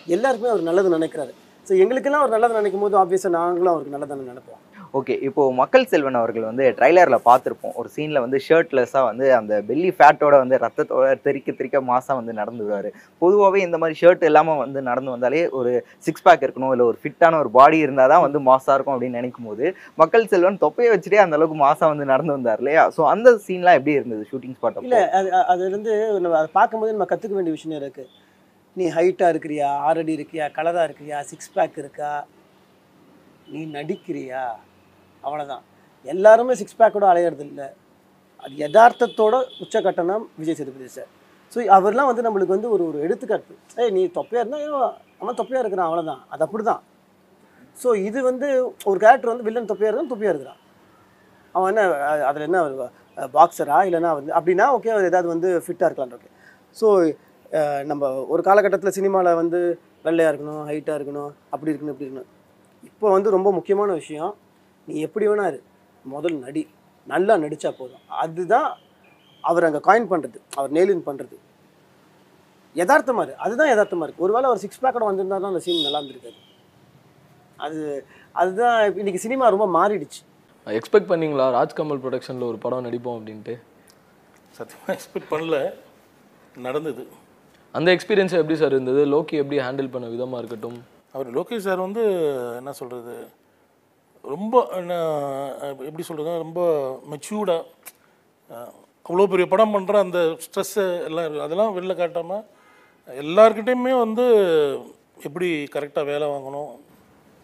[0.07, 1.33] எல்லாருக்குமே அவர் நல்லது நினைக்கிறாரு.
[1.67, 4.61] ஸோ எங்களுக்கெல்லாம் அவர் நல்லது நினைக்கும் போது ஆப்வியஸாக நாங்களும் அவருக்கு நல்லதானே நினைப்போம்.
[4.95, 7.75] ஓகே இப்போ மக்கள் செல்வன் அவர்கள் வந்து ட்ரைலரில் பார்த்துருப்போம்.
[7.81, 12.63] ஒரு சீனில் வந்து ஷர்ட்லெஸ்ஸாக வந்து அந்த பெல்லி ஃபேட்டோட வந்து ரத்தத்தோட தெறிக்க தெறிக்க மாசா வந்து நடந்து
[12.65, 12.89] விடுவார்
[13.23, 15.71] பொதுவாகவே இந்த மாதிரி ஷர்ட் இல்லாமல் வந்து நடந்து வந்தாலே ஒரு
[16.07, 19.49] சிக்ஸ் பேக் இருக்கணும் இல்லை ஒரு ஃபிட்டான ஒரு பாடி இருந்தால் தான் வந்து மாசாக இருக்கும் அப்படின்னு நினைக்கும்
[19.51, 19.65] போது
[20.03, 22.85] மக்கள் செல்வன் தொப்பையை வச்சுட்டே அந்த அளவுக்கு மாசா வந்து நடந்து வந்தார் இல்லையா?
[22.97, 27.07] ஸோ அந்த சீன்லாம் எப்படி இருந்தது ஷூட்டிங் ஸ்பாட் இல்லை அது அது வந்து நம்ம அதை பார்க்கும்போது நம்ம
[27.13, 28.11] கற்றுக்க வேண்டிய விஷயம் இருக்குது
[28.77, 29.71] நீ ஹைட்டாக இருக்கிறியா?
[29.89, 31.21] ஆறடி இருக்கியா கலராக இருக்கிறியா?
[31.31, 32.13] சிக்ஸ் பேக் இருக்கா?
[33.55, 34.45] நீ நடிக்கிறியா?
[35.25, 35.63] அவ்வளோதான்
[36.13, 37.67] எல்லாருமே சிக்ஸ் பேக்கோட அலையிறது இல்லை.
[38.45, 41.11] அது யதார்த்தத்தோட உச்சக்கட்டணம் விஜய் சேதுபதி சார்.
[41.53, 43.55] ஸோ அவர்லாம் வந்து நம்மளுக்கு வந்து ஒரு ஒரு எடுத்துக்காட்டு.
[43.83, 46.83] ஏய் நீ தொப்பையாக இருந்தால் அவன் தொப்பையாக இருக்கிறான் அவ்வளோதான் அது அப்படி தான்
[47.83, 48.47] ஸோ இது வந்து
[48.91, 50.61] ஒரு கேரக்டர் வந்து வில்லன் தொப்பையாக இருந்தால் தொப்பையாக இருக்கிறான்.
[51.55, 51.83] அவன் என்ன
[52.29, 52.61] அதில் என்ன
[53.37, 56.31] பாக்ஸரா இல்லைனா வந்து அப்படின்னா ஓகே அவர் ஏதாவது வந்து ஃபிட்டாக இருக்கலாம் ஓகே
[56.77, 56.87] ஸோ
[57.91, 59.59] நம்ம ஒரு காலகட்டத்தில் சினிமாவில் வந்து
[60.07, 62.31] வெள்ளையாக இருக்கணும் ஹைட்டாக இருக்கணும் அப்படி இருக்கணும் இப்படி இருக்கணும்.
[62.91, 64.33] இப்போ வந்து ரொம்ப முக்கியமான விஷயம்
[64.89, 65.61] நீ எப்படி வேணா இரு.
[66.15, 66.63] முதல் நடி.
[67.13, 68.05] நல்லா நடித்தா போதும்.
[68.23, 68.69] அதுதான்
[69.49, 71.37] அவர் அங்கே காயின் பண்ணுறது அவர் நெயிலின் பண்ணுறது
[72.81, 76.39] யதார்த்தமாக இருக்கு அதுதான் யதார்த்தமாக இருக்குது ஒருவேளை அவர் சிக்ஸ் பேக்கோட வந்திருந்தா தான் அந்த சீன் நல்லா இருந்திருக்காது.
[77.65, 77.81] அது
[78.41, 80.21] அதுதான் இன்னைக்கு சினிமா ரொம்ப மாறிடுச்சு.
[80.67, 81.47] எக்ஸ்பெக்ட் பண்ணீங்களா?
[81.59, 83.55] ராஜ்கமல் ப்ரொடக்ஷனில் ஒரு படம் நடிப்போம் அப்படின்ட்டு?
[84.59, 85.59] சத்தியமாக எக்ஸ்பெக்ட் பண்ணல.
[86.67, 87.05] நடந்தது.
[87.79, 89.03] அந்த எக்ஸ்பீரியன்ஸ் எப்படி சார் இருந்தது?
[89.15, 90.79] லோக்கி எப்படி ஹேண்டில் பண்ண விதமாக இருக்கட்டும்?
[91.15, 92.03] அவர் லோகேஷ் சார் வந்து
[92.61, 93.15] என்ன சொல்கிறது
[94.25, 94.95] ரொம்ப என்ன,
[95.89, 96.61] எப்படி சொல்கிறது ரொம்ப
[97.13, 97.63] மெச்சூர்டாக
[99.07, 102.45] அவ்வளோ பெரிய படம் பண்ணுற அந்த ஸ்ட்ரெஸ்ஸு எல்லாம் இருக்குது அதெல்லாம் வெளில காட்டாமல்
[103.09, 104.25] எல்லாருக்கிட்டேயுமே வந்து
[105.29, 106.73] எப்படி கரெக்டாக வேலை வாங்கணும்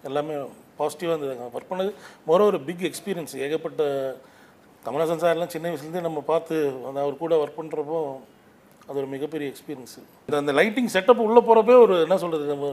[0.08, 0.34] எல்லாமே
[0.80, 1.50] பாசிட்டிவாக இருந்தது.
[1.56, 1.90] ஒர்க் பண்ணது
[2.28, 3.82] மொர ஒரு பிக் எக்ஸ்பீரியன்ஸ் ஏகப்பட்ட
[4.86, 6.56] கமலஹாசன் சார்லாம் சின்ன வயசுலேருந்தே நம்ம பார்த்து
[6.88, 8.00] அந்த அவர் கூட ஒர்க் பண்ணுறப்போ
[8.88, 12.68] அது ஒரு மிகப்பெரிய எக்ஸ்பீரியன்ஸு இந்த அந்த லைட்டிங் செட்டப் உள்ளே போகிறப்பே ஒரு என்ன சொல்கிறது நம்ம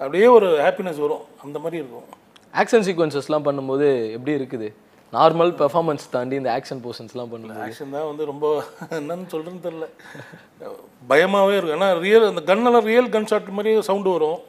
[0.00, 1.22] அப்படியே ஒரு ஹாப்பினஸ் வரும்.
[1.44, 2.08] அந்த மாதிரி இருக்கும்.
[2.60, 3.86] ஆக்ஷன் சீக்வன்சஸ்லாம் பண்ணும்போது
[4.16, 4.68] எப்படி இருக்குது?
[5.12, 7.64] நார்மல் பெர்ஃபார்மன்ஸ் தாண்டி இந்த ஆக்ஷன் போர்ஷன்ஸ்லாம் பண்ணும்போது.
[7.66, 8.46] ஆக்ஷன் தான் வந்து ரொம்ப
[8.98, 9.86] என்னன்னு சொல்கிறேன்னு தெரில
[11.12, 11.76] பயமாகவே இருக்கும்.
[11.78, 14.40] ஏன்னா ரியல் அந்த கன்னெல்லாம் ரியல் கன் ஷாட் மாதிரி சவுண்டு வரும்.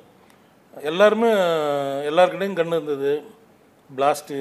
[0.92, 1.30] எல்லாருமே
[2.10, 3.14] எல்லாருக்கிட்டையும் கன் இருந்தது.
[3.98, 4.40] பிளாஸ்ட்டு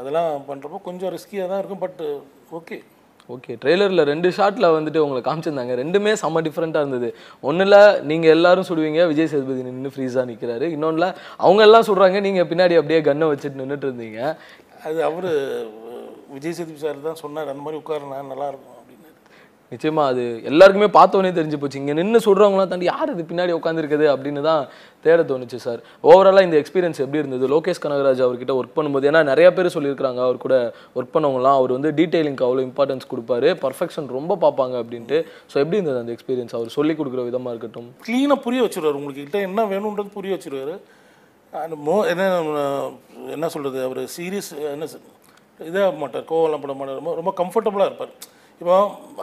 [0.00, 2.02] அதெல்லாம் பண்ணுறப்போ கொஞ்சம் ரிஸ்கியாக தான் இருக்கும் பட்
[2.58, 2.78] ஓகே
[3.32, 5.74] ஓகே ட்ரெய்லரில் ரெண்டு ஷாட்டில் வந்துட்டு உங்களை காமிச்சிருந்தாங்க.
[5.82, 7.08] ரெண்டுமே செம்ம டிஃப்ரெண்ட்டாக இருந்தது.
[7.48, 7.78] ஒன்றில்
[8.10, 11.08] நீங்கள் எல்லாரும் சுடுவீங்க விஜய் சேதுபதி நின்று ஃப்ரீஸாக நிற்கிறாரு இன்னொன்றில்
[11.44, 14.20] அவங்க எல்லாம் சொல்கிறாங்க நீங்கள் பின்னாடி அப்படியே கன்னை வச்சுட்டு நின்றுட்டு இருந்தீங்க.
[14.86, 15.28] அது அவர்
[16.36, 18.83] விஜய் சேதுபதி சார் தான் சொன்னார் அந்த மாதிரி உட்காருனா நல்லாயிருக்கும்
[19.74, 21.78] நிச்சயமா அது எல்லாருக்குமே பார்த்தோன்னே தெரிஞ்சு போச்சு.
[21.82, 24.62] இங்கே நின்று சொல்கிறவங்களாம் தாண்டி யார் இது பின்னாடி உட்காந்துருக்குது அப்படின்னு தான்
[25.04, 27.44] தேட தோணுச்சு சார் ஓவராலாக இந்த எக்ஸ்பீரியன்ஸ் எப்படி இருந்தது?
[27.54, 30.56] லோகேஷ் கனகராஜ் அவர்கிட்ட ஒர்க் பண்ணும்போது ஏன்னா நிறைய பேர் சொல்லியிருக்காங்க அவர் கூட
[30.98, 33.50] ஒர்க் பண்ணவங்களாம் அவர் வந்து டீட்டெயிலிங்க்கு அவ்வளோ இம்பார்ட்டன்ஸ் கொடுப்பாரு.
[33.64, 35.18] பர்ஃபெக்ஷன் ரொம்ப பார்ப்பாங்க அப்படின்ட்டு.
[35.52, 37.88] ஸோ எப்படி இருந்தது அந்த எக்ஸ்பீரியன்ஸ் அவர் சொல்லி கொடுக்குற விதமாக இருக்கட்டும்.
[38.08, 38.98] க்ளீனாக புரிய வச்சுருவார்.
[39.00, 40.74] உங்களுக்கு கிட்ட என்ன வேணுன்றது புரிய வச்சுருவார்.
[41.86, 42.22] மோ என்ன
[43.34, 44.86] என்ன சொல்கிறது அவர் சீரியஸ் என்ன
[45.68, 46.24] இதாக மாட்டார்.
[46.30, 47.02] கோவம்லாம் பட மாட்டார்.
[47.20, 48.14] ரொம்ப கம்ஃபர்டபுளாக இருப்பார்.
[48.60, 48.74] இப்போ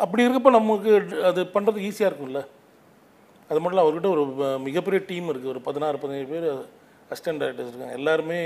[0.04, 0.92] அப்படி இருக்கப்போ நமக்கு
[1.30, 2.42] அது பண்ணுறது ஈஸியாக இருக்கும்ல.
[3.50, 4.24] அது மட்டும் இல்லை அவர்கிட்ட ஒரு
[4.68, 6.50] மிகப்பெரிய டீம் இருக்குது ஒரு பதினாறு பதினேழு பேர்
[7.12, 7.98] அசிஸ்டன்ட் டைரக்டர்ஸ் இருக்காங்க.
[8.00, 8.40] எல்லாருமே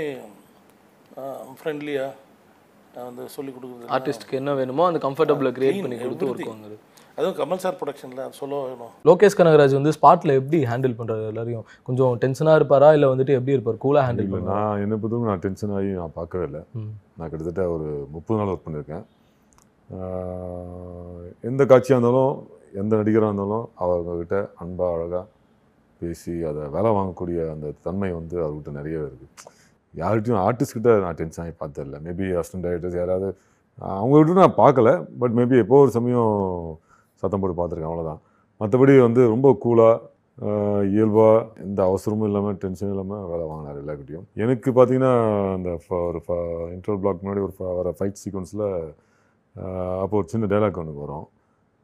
[1.58, 3.88] ஃப்ரெண்ட்லியாக வந்து சொல்லி கொடுக்குறது.
[3.96, 6.78] ஆர்டிஸ்ட்க்கு என்ன வேணுமோ அந்த கம்ஃபர்டபுளை கிரியேட் பண்ணி கொடுத்து ஒர்க் வாங்குறது.
[7.18, 8.90] அதுவும் கமல் சார் ப்ரொடக்ஷனில் அது சொல்ல வேணும்.
[9.08, 11.64] லோகேஷ் கனகராஜ் வந்து ஸ்பாட்ல எப்படி ஹேண்டில் பண்றாரு எல்லாரையும்?
[11.86, 12.88] கொஞ்சம் டென்ஷனாக இருப்பாரா?
[12.96, 13.78] இல்லை வந்துட்டு எப்படி இருப்பார்?
[13.84, 14.56] கூலாக ஹேண்டில் பண்ணுவாரா?
[14.62, 16.62] நான் என்னை பொறுத்தவரைக்கும் நான் டென்ஷன் ஆகி நான் பார்க்கவே இல்லை.
[17.18, 19.04] நான் கிட்டத்தட்ட ஒரு முப்பது நாள் ஒர்க் பண்ணியிருக்கேன்
[21.44, 22.34] எந்த காட்சியாக இருந்தாலும்
[22.74, 25.24] எந்த நடிகராக இருந்தாலும் அவங்கக்கிட்ட அன்பாக அழகாக
[26.00, 29.30] பேசி அதை வேலை வாங்கக்கூடிய அந்த தன்மை வந்து அவர்கிட்ட நிறையவே இருக்குது
[29.94, 31.98] யார்கிட்டையும் ஆர்டிஸ்ட்கிட்ட நான் டென்ஷன் ஆகி பார்த்ததில்ல.
[32.06, 33.28] மேபி அசிஸ்டன்ட் டைரக்டர்ஸ் யாராவது
[33.96, 34.88] அவங்ககிட்ட நான் பார்க்கல.
[35.18, 36.34] பட் மேபி எப்போ ஒரு சமயம்
[37.22, 38.20] சத்தம் போட்டு பார்த்துருக்கேன் அவ்வளோதான்
[38.60, 40.12] மற்றபடி வந்து ரொம்ப கூலாக
[40.90, 45.12] இயல்பாக எந்த அவசரமும் இல்லாமல் டென்ஷனும் இல்லாமல் வேலை வாங்கினார் எல்லாருக்கிட்டையும் எனக்கு பார்த்தீங்கன்னா
[45.54, 46.20] அந்த ஃப- ஒரு
[46.74, 48.66] இன்டர்வல் பிளாக் முன்னாடி ஒரு ஃப- வர ஃபைட் சீக்வன்ஸில்
[50.02, 51.26] அப்போ ஒரு சின்ன டைலாக் ஒன்று வரும்.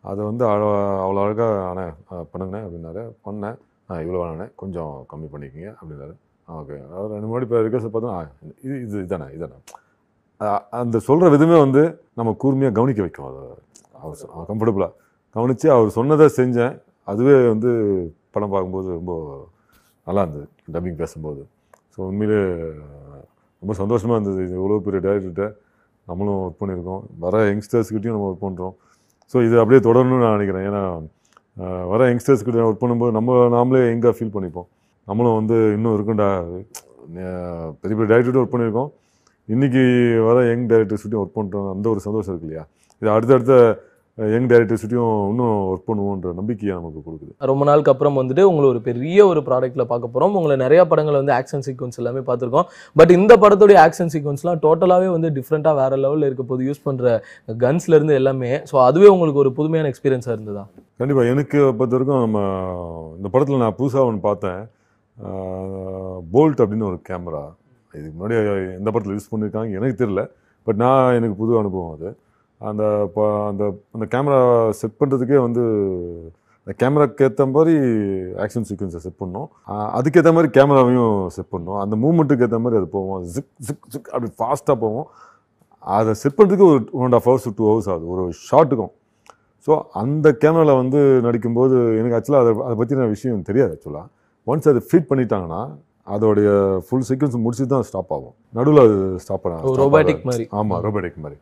[0.04, 0.62] அதை வந்து அழ
[1.04, 3.02] அவ்வளோ அழகாக அண்ணே அஹ் பண்ணுங்கண்ணே அப்படின்னாரு.
[3.26, 3.56] பண்ணேன்.
[3.88, 6.14] ஆ இவ்வளோ வேணாண்ணே கொஞ்சம் கம்மி பண்ணிக்கிங்க அப்படின்னாரு.
[6.48, 6.76] ஓகே.
[6.94, 8.20] அவர் ரெண்டு முன்னாடி இப்போ ரிக்வஸ்ட் பார்த்தா ஆ
[8.66, 9.58] இது இது இதானே இதானே.
[10.82, 11.82] அந்த சொல்கிற விதமே வந்து
[12.18, 13.28] நம்ம கூர்மையாக கவனிக்க வைக்கும்.
[13.30, 13.42] அதை
[14.02, 14.92] அவர் கம்ஃபர்டபுளாக
[15.36, 16.74] கவனித்து அவர் சொன்னதை செஞ்சேன்.
[17.08, 17.70] அதுவே வந்து
[18.34, 19.12] படம் பார்க்கும்போது ரொம்ப
[20.06, 21.42] நல்லா இருந்தது டப்பிங் பேசும்போது.
[21.94, 22.40] ஸோ உண்மையிலே
[23.62, 24.40] ரொம்ப சந்தோஷமாக இருந்தது.
[24.46, 25.46] இது இவ்வளோ பெரிய டேரக்டர்கிட்ட
[26.12, 27.02] நம்மளும் ஒர்க் பண்ணியிருக்கோம்.
[27.24, 28.74] வர யங்ஸ்டர்ஸ்கிட்டையும் நம்ம ஒர்க் பண்ணுறோம்
[29.32, 30.64] ஸோ இது அப்படியே தொடரணும்னு நான் நினைக்கிறேன்.
[30.70, 30.82] ஏன்னா
[31.92, 34.68] வர யங்ஸ்டர்ஸ்கிட்ட ஒர்க் பண்ணும்போது நம்ம நாமளே எங்கே ஃபீல் பண்ணிப்போம்.
[35.10, 36.28] நம்மளும் வந்து இன்னும் இருக்குண்டா
[37.80, 38.90] பெரிய பெரிய டைரக்டர்கிட்ட ஒர்க் பண்ணியிருக்கோம்.
[39.54, 39.82] இன்றைக்கி
[40.26, 42.64] வர யங் டைரக்டர்ஸ்கிட்டையும் ஒர்க் பண்ணுறோம் அந்த ஒரு சந்தோஷம் இருக்கு இல்லையா?
[43.02, 43.54] இது அடுத்தடுத்த
[44.18, 47.30] யங் டேரக்டர்ஸ்கிட்டையும் இன்னும் ஒர்க் பண்ணுவோன்ற நம்பிக்கையை நமக்கு கொடுக்குது.
[47.50, 51.32] ரொம்ப நாளுக்கு அப்புறம் வந்துட்டு உங்களை ஒரு பெரிய ஒரு ப்ராடக்ட்டில் பார்க்க போகிறோம் உங்களை நிறைய படங்கள் வந்து
[51.36, 52.66] ஆக்ஷன் சீக்வன்ஸ் எல்லாமே பார்த்துருக்கோம்.
[53.00, 57.14] பட் இந்த படத்துடைய ஆக்ஷன் சீக்வன்ஸ்லாம் டோட்டலாகவே வந்து டிஃப்ரெண்ட்டாக வேற லெவலில் இருக்க போது யூஸ் பண்ணுற
[57.64, 60.64] கன்ஸ்லேருந்து எல்லாமே ஸோ அதுவே உங்களுக்கு ஒரு புதுமையான எக்ஸ்பீரியன்ஸாக இருந்ததா?
[61.02, 62.42] கண்டிப்பாக எனக்கு பொறுத்த வரைக்கும் நம்ம
[63.18, 64.60] இந்த படத்தில் நான் புதுசாக ஒன்று பார்த்தேன்.
[66.34, 67.44] போல்ட் அப்படின்னு ஒரு கேமரா
[67.94, 68.36] இதுக்கு முன்னாடி
[68.80, 70.24] எந்த படத்தில் யூஸ் பண்ணியிருக்காங்க எனக்கு தெரியல.
[70.66, 72.10] பட் நான் எனக்கு புது அனுபவம் அது.
[72.62, 72.84] அந்த
[73.14, 74.40] ப- அந்த அந்த கேமரா
[74.80, 75.62] செட் பண்ணுறதுக்கே வந்து
[76.66, 77.74] அந்த கேமராக்கு ஏற்ற மாதிரி
[78.42, 79.48] ஆக்ஷன் சீக்வன்ஸை செட் பண்ணோம்
[79.96, 84.30] அதுக்கேற்ற மாதிரி கேமராவையும் செட் பண்ணோம் அந்த மூமெண்ட்டுக்கு ஏற்ற மாதிரி அது போவோம் ஜிக் ஜிக் ஜிக் அப்படி
[84.38, 85.08] ஃபாஸ்ட்டாக போவோம்
[85.86, 88.06] அதை செட் பண்ணுறதுக்கு ஒரு one and half hours two hours ஆகுது.
[88.14, 88.92] ஒரு ஷாட்டுக்கும்
[89.68, 94.06] ஸோ அந்த கேமராவில் வந்து நடிக்கும்போது எனக்கு ஆக்சுவலாக அதை அதை பற்றின விஷயம் தெரியாது ஆக்சுவலாக
[94.46, 95.62] ஒன்ஸ் அதை ஃபிட் பண்ணிட்டாங்கன்னா
[96.06, 96.48] அதோடைய
[96.86, 98.34] ஃபுல் சீக்வன்ஸ் முடிச்சு தான் ஸ்டாப் ஆகும்.
[98.54, 99.84] நடுவில் அது ஸ்டாப் பண்ண robotic
[100.24, 100.44] மாதிரி.
[100.52, 101.38] ஆமாம் ரோபோட்டிக் மாதிரி.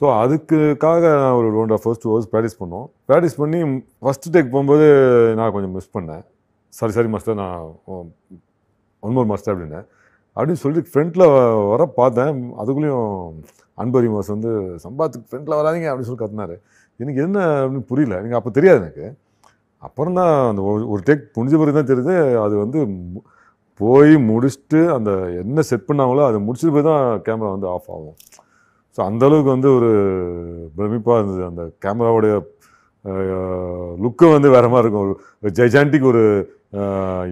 [0.00, 2.90] ஸோ அதுக்குக்காக நான் ஒரு one half first hours practice பண்ணோம்.
[3.08, 3.62] ப்ராக்டிஸ் பண்ணி
[4.02, 4.84] ஃபஸ்ட்டு டேக் போகும்போது
[5.36, 6.24] நான் கொஞ்சம் மிஸ் பண்ணேன்.
[6.68, 9.86] சாரி சாரி மாஸ்டர் நான் ஒன் மோர் மாஸ்டர் அப்படின்னேன்.
[10.36, 12.52] அப்படின்னு சொல்லிட்டு ஃப்ரெண்டில் வர பார்த்தேன்.
[12.58, 13.32] அதுக்குள்ளேயும்
[13.74, 14.48] அன்பரி மாஸ் வந்து
[14.88, 16.60] சம்பாத்துக்கு ஃப்ரண்ட்டில் வராதீங்க அப்படின்னு சொல்லி கத்துனாரு.
[16.96, 18.16] எனக்கு என்ன அப்படின்னு புரியல.
[18.16, 19.14] எனக்கு அப்போ தெரியாது எனக்கு.
[19.78, 23.22] அப்புறம் தான் அந்த ஒரு- ஒரு டேக் முடிஞ்ச பிறகு தான் தெரியுது அது வந்து மு-
[23.74, 28.14] போய் முடிச்சுட்டு அந்த என்ன செட் பண்ணாங்களோ அதை முடிச்ச போய் தான் கேமரா வந்து ஆஃப் ஆகும்.
[28.96, 29.90] ஸோ அளவுக்கு வந்து ஒரு
[30.78, 31.42] பிரமிப்பாக இருந்தது.
[31.50, 32.34] அந்த கேமராவுடைய
[34.04, 35.04] லுக்கு வந்து வேறு மாதிரி இருக்கும்.
[35.42, 36.22] ஒரு ஜெஜாண்டிக் ஒரு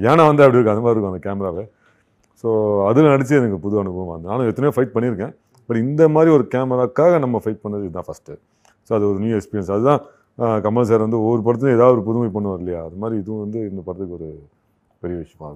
[0.04, 1.64] யானை வந்து அப்படி இருக்கும் அந்த மாதிரி இருக்கும் அந்த கேமராவை.
[2.42, 2.48] ஸோ
[2.88, 5.32] அதில் நடிச்சு எனக்கு புது அனுபவம் வந்து நானும் எத்தனையோ ஃபைட் பண்ணியிருக்கேன்.
[5.68, 8.36] பட் இந்த மாதிரி ஒரு கேமராக்காக நம்ம ஃபைட் பண்ணது இதுதான் ஃபஸ்ட்டு
[8.88, 10.02] ஸோ அது ஒரு நியூ எக்ஸ்பீரியன்ஸ் அதுதான்
[10.64, 12.80] கமல் சார் வந்து ஒவ்வொரு படத்துலையும் ஏதாவது ஒரு புதுமை பண்ணுவார் இல்லையா?
[12.88, 14.28] அது மாதிரி இதுவும் வந்து இந்த படத்துக்கு ஒரு
[15.02, 15.54] பெரிய விஷயமா இருக்கும்.